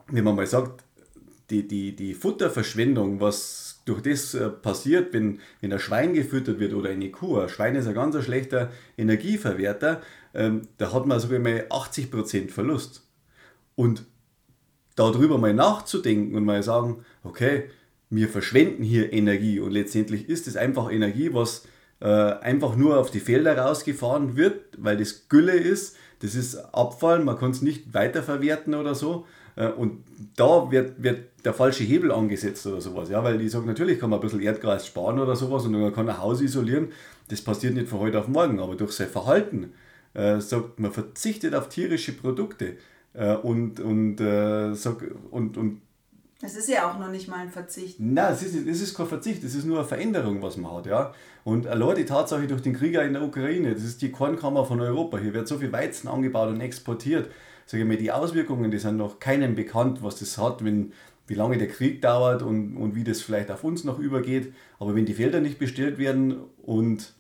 wenn 0.06 0.22
man 0.22 0.36
mal 0.36 0.46
sagt, 0.46 0.84
die, 1.50 1.66
die, 1.66 1.96
die 1.96 2.14
Futterverschwendung, 2.14 3.18
was 3.18 3.82
durch 3.86 4.02
das 4.02 4.34
äh, 4.34 4.50
passiert, 4.50 5.12
wenn, 5.12 5.40
wenn 5.60 5.72
ein 5.72 5.80
Schwein 5.80 6.14
gefüttert 6.14 6.60
wird 6.60 6.74
oder 6.74 6.90
eine 6.90 7.10
Kuh, 7.10 7.40
ein 7.40 7.48
Schwein 7.48 7.74
ist 7.74 7.88
ein 7.88 7.94
ganz 7.94 8.16
schlechter 8.22 8.70
Energieverwerter, 8.96 10.00
ähm, 10.32 10.62
da 10.78 10.92
hat 10.92 11.06
man 11.06 11.18
sogar 11.18 11.40
mal 11.40 11.66
80% 11.70 12.50
Verlust. 12.50 13.08
Und 13.74 14.04
darüber 14.96 15.38
mal 15.38 15.54
nachzudenken 15.54 16.34
und 16.36 16.44
mal 16.44 16.62
sagen, 16.62 17.04
okay, 17.24 17.64
wir 18.10 18.28
verschwenden 18.28 18.82
hier 18.82 19.12
Energie 19.12 19.58
und 19.60 19.70
letztendlich 19.70 20.28
ist 20.28 20.46
es 20.46 20.56
einfach 20.56 20.92
Energie, 20.92 21.30
was 21.32 21.66
äh, 22.00 22.06
einfach 22.06 22.76
nur 22.76 22.98
auf 22.98 23.10
die 23.10 23.20
Felder 23.20 23.56
rausgefahren 23.56 24.36
wird, 24.36 24.60
weil 24.76 24.96
das 24.96 25.28
Gülle 25.28 25.54
ist, 25.54 25.96
das 26.20 26.34
ist 26.34 26.56
Abfall, 26.74 27.24
man 27.24 27.38
kann 27.38 27.52
es 27.52 27.62
nicht 27.62 27.94
weiterverwerten 27.94 28.74
oder 28.74 28.94
so. 28.94 29.26
Äh, 29.56 29.68
und 29.68 30.04
da 30.36 30.70
wird, 30.70 31.02
wird 31.02 31.28
der 31.44 31.54
falsche 31.54 31.84
Hebel 31.84 32.12
angesetzt 32.12 32.66
oder 32.66 32.80
sowas. 32.80 33.08
Ja, 33.08 33.24
weil 33.24 33.40
ich 33.40 33.50
sage, 33.50 33.66
natürlich 33.66 33.98
kann 33.98 34.10
man 34.10 34.18
ein 34.18 34.22
bisschen 34.22 34.40
Erdgas 34.40 34.86
sparen 34.86 35.18
oder 35.18 35.36
sowas 35.36 35.64
und 35.64 35.72
man 35.72 35.92
kann 35.92 36.08
ein 36.08 36.18
Haus 36.18 36.40
isolieren. 36.40 36.88
Das 37.28 37.40
passiert 37.40 37.74
nicht 37.74 37.88
von 37.88 38.00
heute 38.00 38.18
auf 38.18 38.28
morgen, 38.28 38.60
aber 38.60 38.74
durch 38.74 38.92
sein 38.92 39.08
Verhalten 39.08 39.72
äh, 40.14 40.40
sagt 40.40 40.80
man 40.80 40.92
verzichtet 40.92 41.54
auf 41.54 41.68
tierische 41.68 42.12
Produkte 42.12 42.76
äh, 43.14 43.34
und, 43.34 43.80
und, 43.80 44.20
äh, 44.20 44.74
sag, 44.74 45.04
und, 45.30 45.56
und 45.56 45.82
es 46.44 46.56
ist 46.56 46.68
ja 46.68 46.90
auch 46.90 46.98
noch 46.98 47.10
nicht 47.10 47.28
mal 47.28 47.38
ein 47.38 47.50
Verzicht. 47.50 48.00
Nein, 48.00 48.32
es 48.32 48.42
ist, 48.42 48.66
es 48.66 48.80
ist 48.80 48.96
kein 48.96 49.06
Verzicht, 49.06 49.44
es 49.44 49.54
ist 49.54 49.64
nur 49.64 49.78
eine 49.78 49.86
Veränderung, 49.86 50.42
was 50.42 50.56
man 50.56 50.74
hat. 50.74 50.86
Ja? 50.86 51.14
Und 51.44 51.68
allein 51.68 51.94
die 51.94 52.04
Tatsache 52.04 52.48
durch 52.48 52.62
den 52.62 52.74
Krieg 52.74 52.94
in 52.94 53.12
der 53.12 53.22
Ukraine, 53.22 53.72
das 53.72 53.84
ist 53.84 54.02
die 54.02 54.10
Kornkammer 54.10 54.64
von 54.64 54.80
Europa. 54.80 55.18
Hier 55.18 55.34
wird 55.34 55.46
so 55.46 55.58
viel 55.58 55.70
Weizen 55.70 56.08
angebaut 56.08 56.48
und 56.48 56.60
exportiert. 56.60 57.30
Sage 57.66 57.84
ich 57.84 57.88
mir, 57.88 57.96
die 57.96 58.10
Auswirkungen, 58.10 58.72
die 58.72 58.78
sind 58.78 58.96
noch 58.96 59.20
keinem 59.20 59.54
bekannt, 59.54 60.02
was 60.02 60.18
das 60.18 60.36
hat, 60.36 60.64
wenn, 60.64 60.92
wie 61.28 61.34
lange 61.34 61.58
der 61.58 61.68
Krieg 61.68 62.02
dauert 62.02 62.42
und, 62.42 62.76
und 62.76 62.96
wie 62.96 63.04
das 63.04 63.22
vielleicht 63.22 63.52
auf 63.52 63.62
uns 63.62 63.84
noch 63.84 64.00
übergeht. 64.00 64.52
Aber 64.80 64.96
wenn 64.96 65.06
die 65.06 65.14
Felder 65.14 65.40
nicht 65.40 65.60
bestellt 65.60 65.98
werden 65.98 66.40
und 66.62 67.14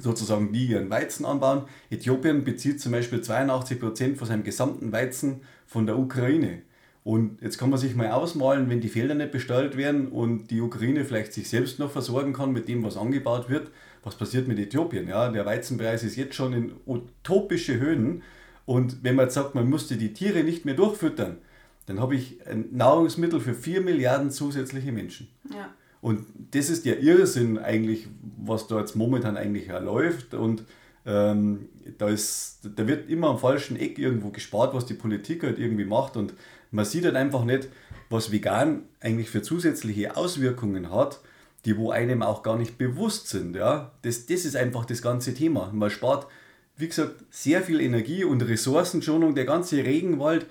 sozusagen 0.00 0.52
die 0.52 0.66
ihren 0.66 0.90
Weizen 0.90 1.24
anbauen. 1.24 1.62
Äthiopien 1.90 2.44
bezieht 2.44 2.80
zum 2.80 2.92
Beispiel 2.92 3.20
82 3.20 3.80
Prozent 3.80 4.18
von 4.18 4.28
seinem 4.28 4.44
gesamten 4.44 4.92
Weizen 4.92 5.42
von 5.66 5.86
der 5.86 5.98
Ukraine. 5.98 6.62
Und 7.04 7.40
jetzt 7.40 7.56
kann 7.56 7.70
man 7.70 7.78
sich 7.78 7.94
mal 7.94 8.10
ausmalen, 8.10 8.68
wenn 8.68 8.80
die 8.80 8.88
Felder 8.88 9.14
nicht 9.14 9.32
bestellt 9.32 9.76
werden 9.76 10.08
und 10.08 10.50
die 10.50 10.60
Ukraine 10.60 11.04
vielleicht 11.04 11.32
sich 11.32 11.48
selbst 11.48 11.78
noch 11.78 11.90
versorgen 11.90 12.34
kann 12.34 12.52
mit 12.52 12.68
dem, 12.68 12.84
was 12.84 12.98
angebaut 12.98 13.48
wird, 13.48 13.70
was 14.02 14.14
passiert 14.16 14.46
mit 14.46 14.58
Äthiopien? 14.58 15.08
Ja, 15.08 15.30
der 15.30 15.46
Weizenpreis 15.46 16.02
ist 16.02 16.16
jetzt 16.16 16.34
schon 16.34 16.52
in 16.52 16.72
utopische 16.86 17.80
Höhen. 17.80 18.22
Und 18.66 19.02
wenn 19.04 19.14
man 19.14 19.26
jetzt 19.26 19.34
sagt, 19.34 19.54
man 19.54 19.68
müsste 19.68 19.96
die 19.96 20.12
Tiere 20.12 20.44
nicht 20.44 20.66
mehr 20.66 20.74
durchfüttern, 20.74 21.38
dann 21.86 22.00
habe 22.00 22.14
ich 22.14 22.46
ein 22.46 22.66
Nahrungsmittel 22.72 23.40
für 23.40 23.54
4 23.54 23.80
Milliarden 23.80 24.30
zusätzliche 24.30 24.92
Menschen. 24.92 25.28
Ja. 25.50 25.70
Und 26.00 26.26
das 26.52 26.70
ist 26.70 26.84
der 26.84 27.00
Irrsinn 27.00 27.58
eigentlich, 27.58 28.08
was 28.38 28.66
da 28.66 28.78
jetzt 28.78 28.94
momentan 28.94 29.36
eigentlich 29.36 29.68
läuft. 29.68 30.34
Und 30.34 30.64
ähm, 31.06 31.68
da, 31.98 32.08
ist, 32.08 32.60
da 32.76 32.86
wird 32.86 33.08
immer 33.10 33.30
am 33.30 33.38
falschen 33.38 33.76
Eck 33.76 33.98
irgendwo 33.98 34.30
gespart, 34.30 34.74
was 34.74 34.86
die 34.86 34.94
Politik 34.94 35.42
halt 35.42 35.58
irgendwie 35.58 35.84
macht. 35.84 36.16
Und 36.16 36.34
man 36.70 36.84
sieht 36.84 37.04
halt 37.04 37.16
einfach 37.16 37.44
nicht, 37.44 37.68
was 38.10 38.30
vegan 38.30 38.82
eigentlich 39.00 39.30
für 39.30 39.42
zusätzliche 39.42 40.16
Auswirkungen 40.16 40.90
hat, 40.92 41.20
die 41.64 41.76
wo 41.76 41.90
einem 41.90 42.22
auch 42.22 42.42
gar 42.42 42.56
nicht 42.56 42.78
bewusst 42.78 43.28
sind. 43.28 43.56
Ja? 43.56 43.92
Das, 44.02 44.26
das 44.26 44.44
ist 44.44 44.56
einfach 44.56 44.84
das 44.84 45.02
ganze 45.02 45.34
Thema. 45.34 45.70
Man 45.72 45.90
spart, 45.90 46.26
wie 46.76 46.88
gesagt, 46.88 47.24
sehr 47.30 47.62
viel 47.62 47.80
Energie 47.80 48.24
und 48.24 48.42
Ressourcenschonung. 48.42 49.34
Der 49.34 49.46
ganze 49.46 49.78
Regenwald, 49.78 50.46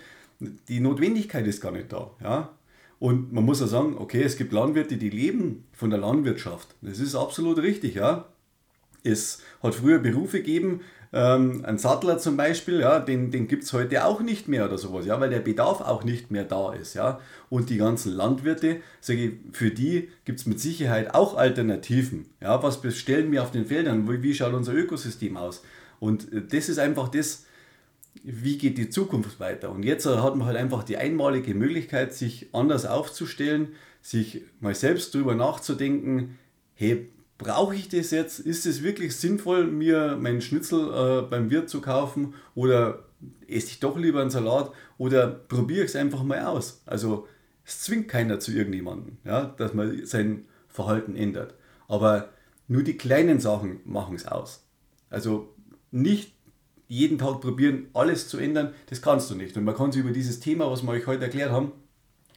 die 0.68 0.82
Notwendigkeit 0.82 1.48
ist 1.48 1.62
gar 1.62 1.72
nicht 1.72 1.92
da. 1.94 2.12
Ja? 2.22 2.57
Und 3.00 3.32
man 3.32 3.46
muss 3.46 3.60
ja 3.60 3.68
sagen, 3.68 3.96
okay, 3.98 4.24
es 4.24 4.38
gibt 4.38 4.52
Landwirte, 4.52 4.98
die 4.98 5.10
leben 5.10 5.66
von 5.72 5.90
der 5.90 6.00
Landwirtschaft. 6.00 6.76
Das 6.82 7.00
ist 7.00 7.16
absolut 7.16 7.60
richtig, 7.60 7.96
ja. 7.96 8.26
Es 9.04 9.42
hat 9.62 9.76
früher 9.76 10.00
Berufe 10.00 10.38
gegeben, 10.38 10.82
ähm, 11.14 11.64
ein 11.66 11.78
Sattler 11.78 12.18
zum 12.18 12.36
Beispiel, 12.36 12.82
ja, 12.82 13.00
den, 13.00 13.32
den 13.32 13.48
gibt 13.48 13.64
es 13.64 13.72
heute 13.72 14.06
auch 14.06 14.22
nicht 14.22 14.48
mehr 14.48 14.66
oder 14.66 14.78
sowas, 14.78 15.06
ja, 15.06 15.20
weil 15.20 15.30
der 15.30 15.40
Bedarf 15.40 15.80
auch 15.82 16.04
nicht 16.04 16.32
mehr 16.32 16.44
da 16.44 16.74
ist, 16.74 16.96
ja. 16.96 17.20
Und 17.50 17.70
die 17.70 17.78
ganzen 17.78 18.12
Landwirte, 18.14 18.82
ich, 19.08 19.32
für 19.54 19.72
die 19.72 20.10
gibt 20.26 20.40
es 20.40 20.46
mit 20.46 20.60
Sicherheit 20.60 21.14
auch 21.16 21.38
Alternativen. 21.38 22.26
Ja, 22.42 22.62
was 22.62 22.82
bestellen 22.82 23.32
wir 23.32 23.44
auf 23.44 23.52
den 23.52 23.66
Feldern? 23.66 24.10
Wie, 24.10 24.22
wie 24.22 24.34
schaut 24.34 24.54
unser 24.54 24.74
Ökosystem 24.74 25.38
aus? 25.38 25.64
Und 26.00 26.32
äh, 26.34 26.42
das 26.42 26.68
ist 26.68 26.80
einfach 26.80 27.08
das, 27.08 27.46
wie 28.24 28.58
geht 28.58 28.78
die 28.78 28.90
Zukunft 28.90 29.40
weiter? 29.40 29.72
Und 29.72 29.84
jetzt 29.84 30.06
hat 30.06 30.36
man 30.36 30.48
halt 30.48 30.58
einfach 30.58 30.84
die 30.84 30.98
einmalige 30.98 31.54
Möglichkeit, 31.54 32.14
sich 32.14 32.54
anders 32.54 32.86
aufzustellen, 32.86 33.70
sich 34.02 34.44
mal 34.60 34.76
selbst 34.76 35.14
darüber 35.14 35.36
nachzudenken, 35.36 36.38
hey, 36.74 37.10
brauche 37.38 37.76
ich 37.76 37.90
das 37.90 38.12
jetzt? 38.12 38.40
Ist 38.40 38.66
es 38.66 38.84
wirklich 38.84 39.16
sinnvoll, 39.16 39.68
mir 39.68 40.18
meinen 40.20 40.42
Schnitzel 40.42 40.90
äh, 40.90 41.22
beim 41.28 41.50
Wirt 41.50 41.70
zu 41.70 41.82
kaufen 41.82 42.34
oder 42.56 43.06
esse 43.48 43.68
ich 43.68 43.80
doch 43.80 43.98
lieber 43.98 44.22
einen 44.22 44.30
Salat 44.30 44.72
oder 44.98 45.28
probiere 45.28 45.84
ich 45.84 45.92
es 45.92 45.96
einfach 45.96 46.24
mal 46.24 46.46
aus? 46.46 46.82
Also 46.86 47.28
es 47.66 47.82
zwingt 47.82 48.08
keiner 48.08 48.40
zu 48.40 48.52
irgendjemandem, 48.52 49.18
ja, 49.26 49.46
dass 49.58 49.74
man 49.74 50.06
sein 50.06 50.46
Verhalten 50.68 51.16
ändert. 51.16 51.56
Aber 51.88 52.30
nur 52.68 52.84
die 52.84 52.98
kleinen 52.98 53.40
Sachen 53.40 53.82
machen 53.86 54.16
es 54.16 54.28
aus. 54.28 54.66
Also 55.10 55.54
nicht 55.92 56.37
jeden 56.88 57.18
Tag 57.18 57.42
probieren, 57.42 57.88
alles 57.94 58.28
zu 58.28 58.38
ändern, 58.38 58.74
das 58.90 59.02
kannst 59.02 59.30
du 59.30 59.36
nicht. 59.36 59.58
Und 59.58 59.64
man 59.64 59.76
kann 59.76 59.92
sich 59.92 60.02
über 60.02 60.12
dieses 60.12 60.40
Thema, 60.40 60.72
was 60.72 60.84
wir 60.84 60.92
euch 60.92 61.08
heute 61.08 61.24
erklärt 61.24 61.52
haben, 61.52 61.72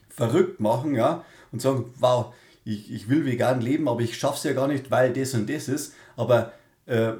verrückt 0.08 0.60
machen, 0.60 0.94
ja, 0.94 1.24
und 1.52 1.62
sagen, 1.62 1.86
wow, 1.98 2.34
ich, 2.64 2.92
ich 2.92 3.08
will 3.08 3.24
vegan 3.24 3.60
leben, 3.60 3.88
aber 3.88 4.00
ich 4.00 4.18
schaffe 4.18 4.36
es 4.36 4.44
ja 4.44 4.52
gar 4.52 4.68
nicht, 4.68 4.90
weil 4.90 5.12
das 5.12 5.34
und 5.34 5.48
das 5.48 5.68
ist. 5.68 5.94
Aber 6.16 6.52
äh, 6.86 7.12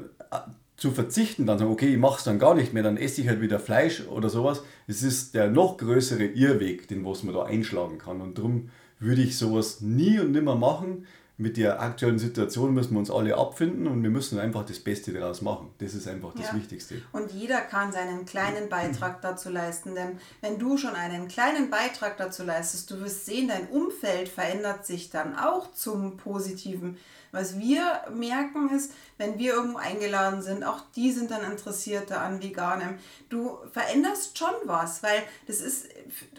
zu 0.76 0.90
verzichten, 0.90 1.46
dann 1.46 1.58
sagen, 1.58 1.70
okay, 1.70 1.92
ich 1.92 1.98
mache 1.98 2.18
es 2.18 2.24
dann 2.24 2.38
gar 2.38 2.54
nicht 2.54 2.72
mehr, 2.72 2.82
dann 2.82 2.96
esse 2.96 3.20
ich 3.20 3.28
halt 3.28 3.40
wieder 3.40 3.60
Fleisch 3.60 4.06
oder 4.08 4.30
sowas, 4.30 4.62
es 4.86 5.02
ist 5.02 5.34
der 5.34 5.50
noch 5.50 5.76
größere 5.76 6.24
Irrweg, 6.24 6.88
den 6.88 7.04
was 7.04 7.22
man 7.22 7.34
da 7.34 7.44
einschlagen 7.44 7.98
kann. 7.98 8.20
Und 8.20 8.38
darum 8.38 8.70
würde 8.98 9.22
ich 9.22 9.36
sowas 9.36 9.82
nie 9.82 10.18
und 10.18 10.32
nimmer 10.32 10.56
machen, 10.56 11.06
mit 11.40 11.57
der 11.57 11.81
aktuellen 11.81 12.18
Situation 12.18 12.74
müssen 12.74 12.92
wir 12.92 12.98
uns 12.98 13.11
alle 13.11 13.37
abfinden 13.37 13.87
und 13.87 14.03
wir 14.03 14.11
müssen 14.11 14.38
einfach 14.38 14.66
das 14.66 14.79
Beste 14.79 15.12
daraus 15.12 15.40
machen. 15.40 15.70
Das 15.79 15.94
ist 15.94 16.07
einfach 16.07 16.35
das 16.35 16.48
ja. 16.48 16.55
Wichtigste. 16.55 17.00
Und 17.12 17.33
jeder 17.33 17.62
kann 17.62 17.92
seinen 17.92 18.26
kleinen 18.26 18.68
Beitrag 18.68 19.22
dazu 19.22 19.48
leisten, 19.48 19.94
denn 19.94 20.18
wenn 20.42 20.59
du 20.59 20.76
schon 20.76 20.94
einen 20.94 21.29
kleinen 21.29 21.70
Beitrag 21.70 22.18
dazu 22.18 22.44
leistest, 22.44 22.90
du 22.90 23.00
wirst 23.00 23.24
sehen, 23.24 23.48
dein 23.48 23.68
Umfeld 23.68 24.29
verändert 24.29 24.85
sich 24.85 25.09
dann 25.09 25.35
auch 25.35 25.72
zum 25.72 26.18
Positiven. 26.18 26.98
Was 27.32 27.58
wir 27.58 28.00
merken 28.12 28.70
ist, 28.70 28.92
wenn 29.16 29.38
wir 29.38 29.54
irgendwo 29.54 29.78
eingeladen 29.78 30.42
sind, 30.42 30.64
auch 30.64 30.80
die 30.96 31.12
sind 31.12 31.30
dann 31.30 31.44
Interessierte 31.44 32.18
an 32.18 32.42
Veganem. 32.42 32.98
Du 33.28 33.58
veränderst 33.72 34.36
schon 34.36 34.54
was, 34.64 35.02
weil 35.02 35.22
das 35.46 35.60
ist, 35.60 35.86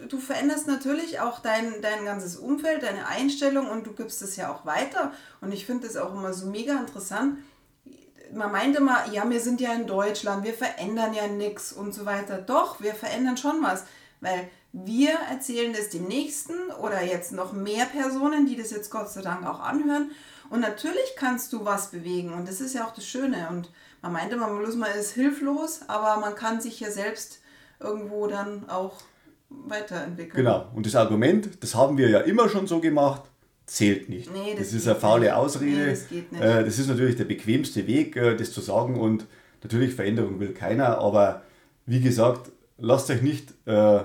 du 0.10 0.19
veränderst 0.19 0.67
natürlich 0.67 1.19
auch 1.21 1.39
dein, 1.39 1.82
dein 1.82 2.04
ganzes 2.04 2.36
Umfeld, 2.36 2.84
deine 2.84 3.08
Einstellung 3.08 3.69
und 3.69 3.88
du 3.88 3.93
gibst 3.93 4.21
es 4.21 4.36
ja 4.36 4.54
auch 4.54 4.65
weiter. 4.65 5.13
Und 5.39 5.54
ich 5.54 5.65
finde 5.65 5.88
das 5.88 5.95
auch 5.95 6.13
immer 6.13 6.34
so 6.34 6.47
mega 6.47 6.77
interessant. 6.77 7.38
Man 8.34 8.51
meint 8.51 8.75
immer, 8.75 9.12
ja, 9.12 9.30
wir 9.30 9.39
sind 9.39 9.62
ja 9.62 9.73
in 9.73 9.88
Deutschland, 9.88 10.43
wir 10.43 10.54
verändern 10.54 11.13
ja 11.13 11.27
nichts 11.27 11.71
und 11.71 11.93
so 11.93 12.06
weiter. 12.06 12.38
Doch, 12.38 12.82
wir 12.82 12.95
verändern 12.95 13.38
schon 13.38 13.62
was, 13.63 13.86
weil 14.19 14.49
wir 14.73 15.12
erzählen 15.30 15.73
das 15.73 15.89
dem 15.89 16.06
Nächsten 16.06 16.54
oder 16.82 17.01
jetzt 17.01 17.34
noch 17.34 17.51
mehr 17.51 17.86
Personen, 17.86 18.45
die 18.45 18.56
das 18.56 18.71
jetzt 18.71 18.89
Gott 18.89 19.10
sei 19.10 19.21
Dank 19.21 19.45
auch 19.45 19.60
anhören. 19.60 20.12
Und 20.52 20.60
natürlich 20.60 21.16
kannst 21.16 21.54
du 21.54 21.64
was 21.64 21.92
bewegen 21.92 22.34
und 22.34 22.46
das 22.46 22.60
ist 22.60 22.76
ja 22.76 22.86
auch 22.86 22.94
das 22.94 23.06
Schöne. 23.08 23.48
Und 23.50 23.72
man 24.02 24.12
meinte 24.12 24.36
immer, 24.36 24.50
man 24.50 24.92
ist 25.00 25.14
hilflos, 25.14 25.80
aber 25.88 26.20
man 26.20 26.36
kann 26.36 26.60
sich 26.60 26.82
ja 26.82 26.92
selbst 26.92 27.40
irgendwo 27.80 28.28
dann 28.28 28.70
auch 28.70 29.02
weiterentwickeln. 29.50 30.36
Genau. 30.44 30.70
Und 30.76 30.86
das 30.86 30.96
Argument, 30.96 31.64
das 31.64 31.74
haben 31.74 31.98
wir 31.98 32.10
ja 32.10 32.20
immer 32.20 32.50
schon 32.50 32.68
so 32.68 32.82
gemacht, 32.82 33.22
zählt 33.66 34.10
nicht. 34.10 34.30
Nee, 34.34 34.56
das, 34.58 34.68
das 34.68 34.74
ist 34.74 34.88
eine 34.90 35.00
faule 35.00 35.22
nicht. 35.22 35.34
Ausrede. 35.34 35.72
Nee, 35.72 35.90
das, 35.90 36.10
geht 36.10 36.32
nicht. 36.34 36.44
Äh, 36.44 36.66
das 36.66 36.80
ist 36.80 36.88
natürlich 36.88 37.16
der 37.16 37.26
bequemste 37.26 37.88
Weg, 37.88 38.18
äh, 38.18 38.36
das 38.36 38.52
zu 38.52 38.60
sagen. 38.60 39.00
Und 39.00 39.28
natürlich 39.64 39.96
Veränderung 39.96 40.42
will 40.42 40.54
keiner, 40.54 40.98
aber 40.98 41.44
wie 41.86 42.02
gesagt, 42.02 42.52
lasst 42.78 43.10
euch 43.10 43.22
nicht 43.22 43.54
äh, 43.68 44.02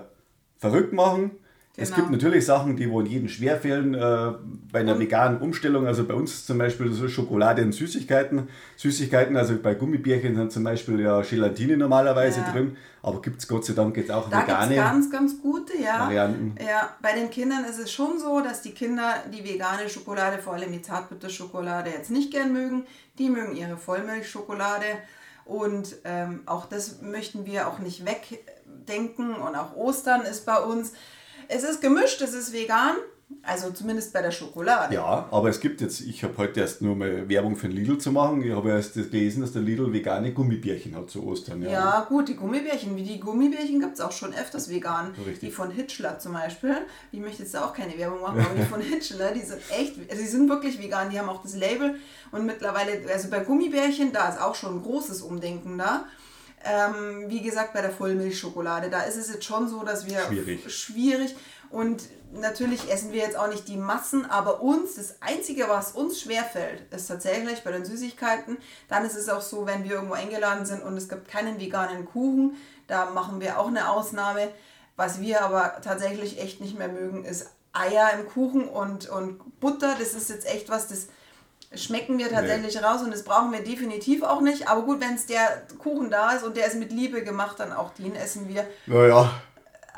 verrückt 0.59 0.93
machen. 0.93 1.33
Genau. 1.77 1.89
Es 1.91 1.95
gibt 1.95 2.11
natürlich 2.11 2.47
Sachen, 2.47 2.75
die 2.75 2.91
wohl 2.91 3.07
jedem 3.07 3.29
schwerfällen 3.29 3.93
äh, 3.93 4.33
bei 4.73 4.81
einer 4.81 4.99
veganen 4.99 5.43
Umstellung. 5.43 5.87
Also 5.87 6.05
bei 6.05 6.15
uns 6.15 6.47
zum 6.47 6.57
Beispiel 6.57 6.91
so 6.91 7.07
Schokolade 7.07 7.63
und 7.63 7.73
Süßigkeiten. 7.73 8.49
Süßigkeiten, 8.77 9.37
also 9.37 9.59
bei 9.63 9.75
Gummibärchen 9.75 10.35
sind 10.37 10.53
zum 10.53 10.65
Beispiel 10.65 11.01
ja 11.01 11.21
Gelatine 11.21 11.77
normalerweise 11.77 12.41
ja. 12.41 12.51
drin. 12.51 12.79
Aber 13.03 13.21
gibt 13.21 13.43
es 13.43 13.47
Gott 13.47 13.67
sei 13.67 13.75
Dank 13.75 13.95
jetzt 13.99 14.11
auch 14.11 14.31
da 14.31 14.41
vegane 14.41 14.75
ganz, 14.75 15.11
ganz 15.11 15.43
gute 15.43 15.77
ja. 15.77 16.01
Varianten. 16.01 16.55
Ja, 16.67 16.97
bei 17.03 17.13
den 17.13 17.29
Kindern 17.29 17.67
ist 17.67 17.79
es 17.79 17.93
schon 17.93 18.19
so, 18.19 18.41
dass 18.41 18.63
die 18.63 18.73
Kinder 18.73 19.13
die 19.31 19.45
vegane 19.45 19.91
Schokolade, 19.91 20.39
vor 20.39 20.55
allem 20.55 20.73
die 20.73 20.81
Zartbitterschokolade, 20.81 21.91
jetzt 21.91 22.11
nicht 22.11 22.33
gern 22.33 22.55
mögen. 22.55 22.87
Die 23.19 23.29
mögen 23.29 23.55
ihre 23.55 23.77
Vollmilchschokolade. 23.77 24.87
Und 25.45 25.97
ähm, 26.05 26.41
auch 26.47 26.65
das 26.65 27.03
möchten 27.03 27.45
wir 27.45 27.69
auch 27.69 27.81
nicht 27.81 28.07
wegdenken. 28.07 29.35
Und 29.35 29.55
auch 29.57 29.77
Ostern 29.77 30.23
ist 30.23 30.47
bei 30.47 30.59
uns 30.59 30.95
es 31.49 31.65
ist 31.65 31.81
gemischt, 31.81 32.21
es 32.21 32.35
ist 32.35 32.53
vegan. 32.53 32.97
Also 33.43 33.71
zumindest 33.71 34.13
bei 34.13 34.23
der 34.23 34.31
Schokolade. 34.31 34.95
Ja, 34.95 35.27
aber 35.33 35.49
es 35.49 35.61
gibt 35.61 35.81
jetzt, 35.81 36.01
ich 36.01 36.23
habe 36.23 36.37
heute 36.37 36.61
erst 36.61 36.81
nur 36.81 36.95
mal 36.95 37.29
Werbung 37.29 37.57
für 37.57 37.67
den 37.67 37.77
Lidl 37.77 37.99
zu 37.99 38.13
machen. 38.13 38.43
Ich 38.43 38.53
habe 38.53 38.71
erst 38.71 38.95
gelesen, 38.95 39.41
dass 39.41 39.53
der 39.53 39.63
Lidl 39.63 39.93
vegane 39.93 40.33
Gummibärchen 40.33 40.95
hat 40.95 41.11
zu 41.11 41.25
Ostern. 41.27 41.63
Ja, 41.63 41.71
ja 41.71 42.07
gut, 42.09 42.29
die 42.29 42.37
Gummibärchen, 42.37 42.97
wie 42.97 43.03
die 43.03 43.19
Gummibärchen 43.19 43.81
gibt 43.81 43.95
es 43.95 44.01
auch 44.01 44.13
schon 44.13 44.33
öfters 44.33 44.71
vegan. 44.71 45.13
Richtig. 45.27 45.41
Die 45.41 45.51
von 45.51 45.73
Hitchler 45.73 46.21
zum 46.21 46.35
Beispiel. 46.35 46.77
Ich 47.11 47.19
möchte 47.19 47.43
jetzt 47.43 47.57
auch 47.57 47.73
keine 47.73 47.99
Werbung 47.99 48.21
machen, 48.21 48.41
aber 48.41 48.55
die 48.55 48.65
von 48.65 48.81
Hitchler, 48.93 49.33
die 49.33 49.43
sind 49.43 49.61
echt, 49.71 49.95
also 50.09 50.23
die 50.23 50.29
sind 50.29 50.49
wirklich 50.49 50.81
vegan. 50.81 51.11
Die 51.11 51.19
haben 51.19 51.29
auch 51.29 51.43
das 51.43 51.57
Label 51.57 51.97
und 52.31 52.47
mittlerweile, 52.47 53.01
also 53.13 53.29
bei 53.29 53.41
Gummibärchen, 53.41 54.13
da 54.13 54.29
ist 54.29 54.41
auch 54.41 54.55
schon 54.55 54.77
ein 54.77 54.83
großes 54.83 55.23
Umdenken 55.23 55.79
da. 55.79 56.07
Ähm, 56.65 57.25
wie 57.29 57.43
gesagt, 57.43 57.75
bei 57.75 57.81
der 57.81 57.91
Vollmilchschokolade, 57.91 58.91
da 58.91 59.03
ist 59.03 59.17
es 59.17 59.33
jetzt 59.33 59.45
schon 59.45 59.69
so, 59.69 59.85
dass 59.85 60.07
wir 60.07 60.21
schwierig. 60.23 60.75
schwierig 60.75 61.37
und 61.71 62.03
natürlich 62.33 62.91
essen 62.91 63.13
wir 63.13 63.21
jetzt 63.21 63.37
auch 63.37 63.49
nicht 63.49 63.69
die 63.69 63.77
Massen, 63.77 64.25
aber 64.29 64.63
uns, 64.63 64.95
das 64.95 65.21
Einzige, 65.21 65.69
was 65.69 65.93
uns 65.93 66.21
schwerfällt, 66.21 66.93
ist 66.93 67.07
tatsächlich 67.07 67.63
bei 67.63 67.73
den 67.73 67.85
Süßigkeiten. 67.85 68.59
Dann 68.89 69.05
ist 69.05 69.17
es 69.17 69.29
auch 69.29 69.41
so, 69.41 69.67
wenn 69.67 69.85
wir 69.85 69.93
irgendwo 69.93 70.15
eingeladen 70.15 70.67
sind 70.67 70.83
und 70.83 70.97
es 70.97 71.09
gibt 71.09 71.29
keinen 71.29 71.61
veganen 71.61 72.05
Kuchen, 72.05 72.57
da 72.87 73.11
machen 73.11 73.41
wir 73.41 73.59
auch 73.59 73.69
eine 73.69 73.91
Ausnahme. 73.91 74.49
Was 74.97 75.21
wir 75.21 75.43
aber 75.43 75.81
tatsächlich 75.83 76.41
echt 76.41 76.61
nicht 76.61 76.79
mehr 76.79 76.89
mögen, 76.89 77.25
ist 77.25 77.51
Eier 77.73 78.13
im 78.19 78.27
Kuchen 78.27 78.69
und, 78.69 79.09
und 79.09 79.61
Butter. 79.61 79.95
Das 79.99 80.15
ist 80.15 80.31
jetzt 80.31 80.47
echt 80.47 80.71
was, 80.71 80.89
das 80.89 81.09
schmecken 81.77 82.19
wir 82.19 82.31
tatsächlich 82.31 82.75
nee. 82.75 82.81
raus 82.81 83.03
und 83.03 83.11
das 83.11 83.25
brauchen 83.25 83.53
wir 83.53 83.61
definitiv 83.61 84.23
auch 84.23 84.41
nicht. 84.41 84.69
Aber 84.69 84.83
gut, 84.83 85.01
wenn 85.01 85.15
es 85.15 85.27
der 85.27 85.63
Kuchen 85.79 86.11
da 86.11 86.33
ist 86.33 86.45
und 86.45 86.57
der 86.57 86.67
ist 86.67 86.77
mit 86.77 86.93
Liebe 86.93 87.23
gemacht, 87.23 87.59
dann 87.59 87.73
auch 87.73 87.93
den 87.95 88.15
essen 88.15 88.49
wir. 88.49 88.67
Naja. 88.87 89.31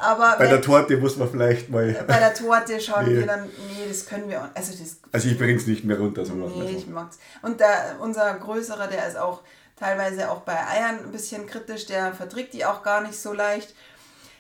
Aber 0.01 0.37
bei 0.38 0.45
wenn, 0.45 0.51
der 0.51 0.62
Torte 0.62 0.97
muss 0.97 1.17
man 1.17 1.29
vielleicht 1.29 1.71
mal. 1.71 1.93
Bei 2.07 2.19
der 2.19 2.33
Torte 2.33 2.81
schauen 2.81 3.07
nee. 3.07 3.17
wir 3.17 3.27
dann, 3.27 3.47
nee, 3.47 3.88
das 3.88 4.07
können 4.07 4.29
wir. 4.29 4.49
Also, 4.55 4.73
das, 4.73 4.99
also 5.11 5.29
ich 5.29 5.37
bringe 5.37 5.57
es 5.57 5.67
nicht 5.67 5.85
mehr 5.85 5.99
runter. 5.99 6.25
So 6.25 6.35
nee, 6.35 6.71
ich 6.71 6.87
mag's. 6.87 7.19
Und 7.43 7.59
der, 7.59 7.97
unser 8.01 8.33
Größerer, 8.35 8.87
der 8.87 9.09
ist 9.09 9.19
auch 9.19 9.43
teilweise 9.77 10.31
auch 10.31 10.43
bei 10.43 10.55
Eiern 10.55 11.01
ein 11.05 11.11
bisschen 11.11 11.47
kritisch, 11.47 11.87
der 11.87 12.12
verträgt 12.12 12.55
die 12.55 12.64
auch 12.64 12.83
gar 12.83 13.01
nicht 13.01 13.21
so 13.21 13.33
leicht. 13.33 13.75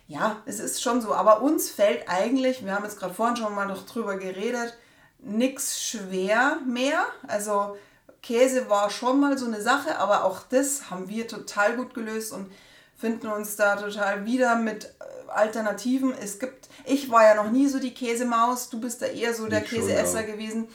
Ja, 0.06 0.36
es 0.46 0.60
ist 0.60 0.82
schon 0.82 1.00
so. 1.00 1.12
Aber 1.12 1.42
uns 1.42 1.70
fällt 1.70 2.08
eigentlich, 2.08 2.64
wir 2.64 2.74
haben 2.74 2.84
jetzt 2.84 2.98
gerade 2.98 3.14
vorhin 3.14 3.36
schon 3.36 3.54
mal 3.54 3.66
noch 3.66 3.84
drüber 3.84 4.16
geredet, 4.16 4.76
nichts 5.18 5.82
schwer 5.82 6.58
mehr. 6.66 7.04
Also 7.26 7.76
Käse 8.22 8.68
war 8.68 8.90
schon 8.90 9.20
mal 9.20 9.38
so 9.38 9.46
eine 9.46 9.60
Sache, 9.60 9.98
aber 9.98 10.24
auch 10.24 10.42
das 10.48 10.90
haben 10.90 11.08
wir 11.08 11.28
total 11.28 11.76
gut 11.76 11.94
gelöst 11.94 12.32
und 12.32 12.50
finden 12.96 13.28
uns 13.28 13.56
da 13.56 13.76
total 13.76 14.26
wieder 14.26 14.56
mit 14.56 14.84
äh, 14.84 15.30
Alternativen. 15.30 16.12
Es 16.20 16.38
gibt, 16.38 16.68
ich 16.84 17.10
war 17.10 17.24
ja 17.24 17.34
noch 17.34 17.50
nie 17.50 17.68
so 17.68 17.78
die 17.78 17.94
Käsemaus, 17.94 18.70
du 18.70 18.80
bist 18.80 19.02
da 19.02 19.06
eher 19.06 19.34
so 19.34 19.46
der 19.46 19.60
Nicht 19.60 19.70
Käseesser 19.72 20.20
schon, 20.20 20.28
ja. 20.28 20.34
gewesen. 20.34 20.68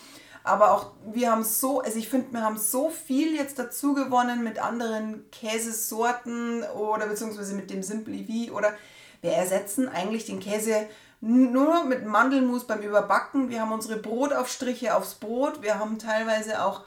Aber 0.46 0.72
auch 0.72 0.92
wir 1.14 1.32
haben 1.32 1.44
so, 1.44 1.82
also 1.82 1.98
ich 1.98 2.10
finde, 2.10 2.34
wir 2.34 2.42
haben 2.42 2.58
so 2.58 2.90
viel 2.90 3.36
jetzt 3.36 3.60
dazu 3.60 3.94
gewonnen 3.94 4.44
mit 4.44 4.60
anderen 4.60 5.30
Käsesorten 5.32 6.64
oder 6.64 7.08
beziehungsweise 7.08 7.56
mit 7.56 7.70
dem 7.70 7.82
Simply 7.82 8.48
V 8.50 8.54
oder 8.54 8.74
wir 9.22 9.32
ersetzen 9.32 9.88
eigentlich 9.88 10.26
den 10.26 10.42
Käse 10.42 10.88
nur 11.24 11.86
mit 11.86 12.06
Mandelmus 12.06 12.68
beim 12.68 12.82
Überbacken. 12.82 13.50
Wir 13.50 13.62
haben 13.62 13.72
unsere 13.72 13.96
Brotaufstriche 13.98 14.94
aufs 14.94 15.16
Brot. 15.16 15.62
Wir 15.62 15.80
haben 15.80 15.98
teilweise 15.98 16.62
auch 16.62 16.82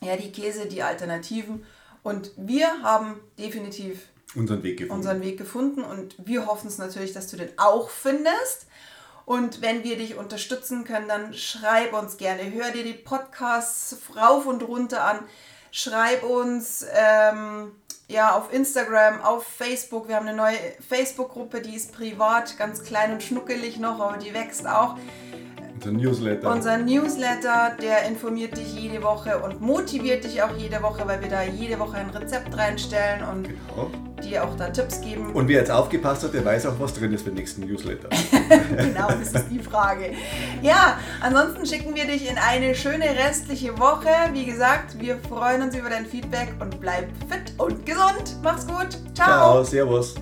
ja, 0.00 0.16
die 0.16 0.30
Käse, 0.30 0.66
die 0.66 0.84
Alternativen. 0.84 1.66
Und 2.04 2.30
wir 2.36 2.82
haben 2.84 3.18
definitiv 3.36 4.06
unseren 4.36 4.62
Weg 4.62 4.78
gefunden. 4.78 5.00
Unseren 5.00 5.20
Weg 5.20 5.36
gefunden. 5.36 5.82
Und 5.82 6.14
wir 6.24 6.46
hoffen 6.46 6.68
es 6.68 6.78
natürlich, 6.78 7.12
dass 7.12 7.26
du 7.26 7.36
den 7.36 7.50
auch 7.58 7.90
findest. 7.90 8.68
Und 9.26 9.62
wenn 9.62 9.82
wir 9.82 9.96
dich 9.96 10.14
unterstützen 10.14 10.84
können, 10.84 11.08
dann 11.08 11.34
schreib 11.34 11.92
uns 11.92 12.18
gerne. 12.18 12.52
Hör 12.52 12.70
dir 12.70 12.84
die 12.84 12.92
Podcasts 12.92 13.96
rauf 14.14 14.46
und 14.46 14.62
runter 14.62 15.02
an. 15.02 15.18
Schreib 15.72 16.22
uns. 16.22 16.86
Ähm, 16.92 17.72
ja, 18.08 18.36
auf 18.36 18.52
Instagram, 18.52 19.22
auf 19.22 19.44
Facebook. 19.46 20.08
Wir 20.08 20.16
haben 20.16 20.28
eine 20.28 20.36
neue 20.36 20.58
Facebook-Gruppe, 20.88 21.60
die 21.60 21.74
ist 21.74 21.92
privat, 21.92 22.56
ganz 22.58 22.82
klein 22.82 23.12
und 23.12 23.22
schnuckelig 23.22 23.78
noch, 23.78 24.00
aber 24.00 24.18
die 24.18 24.34
wächst 24.34 24.66
auch. 24.66 24.96
Unser 25.86 25.98
Newsletter. 25.98 26.50
Unser 26.50 26.78
Newsletter, 26.78 27.72
der 27.80 28.04
informiert 28.08 28.56
dich 28.56 28.74
jede 28.74 29.02
Woche 29.02 29.38
und 29.38 29.60
motiviert 29.60 30.24
dich 30.24 30.42
auch 30.42 30.56
jede 30.56 30.82
Woche, 30.82 31.06
weil 31.06 31.20
wir 31.20 31.28
da 31.28 31.42
jede 31.42 31.78
Woche 31.78 31.96
ein 31.96 32.10
Rezept 32.10 32.56
reinstellen 32.56 33.22
und 33.24 33.48
genau. 33.48 33.90
dir 34.22 34.44
auch 34.44 34.56
da 34.56 34.68
Tipps 34.68 35.00
geben. 35.00 35.32
Und 35.32 35.48
wer 35.48 35.60
jetzt 35.60 35.70
aufgepasst 35.70 36.24
hat, 36.24 36.34
der 36.34 36.44
weiß 36.44 36.66
auch, 36.66 36.74
was 36.78 36.94
drin 36.94 37.12
ist 37.12 37.26
den 37.26 37.34
nächsten 37.34 37.66
Newsletter. 37.66 38.08
genau, 38.76 39.08
das 39.08 39.32
ist 39.32 39.50
die 39.50 39.58
Frage. 39.58 40.12
Ja, 40.62 40.98
ansonsten 41.20 41.66
schicken 41.66 41.94
wir 41.94 42.06
dich 42.06 42.30
in 42.30 42.36
eine 42.38 42.74
schöne 42.74 43.04
restliche 43.04 43.78
Woche. 43.78 44.10
Wie 44.32 44.44
gesagt, 44.44 44.98
wir 44.98 45.18
freuen 45.28 45.62
uns 45.62 45.76
über 45.76 45.90
dein 45.90 46.06
Feedback 46.06 46.54
und 46.60 46.80
bleib 46.80 47.08
fit 47.28 47.52
und 47.58 47.84
gesund. 47.84 48.36
Mach's 48.42 48.66
gut. 48.66 48.98
Ciao. 49.14 49.26
Ciao, 49.26 49.64
servus. 49.64 50.14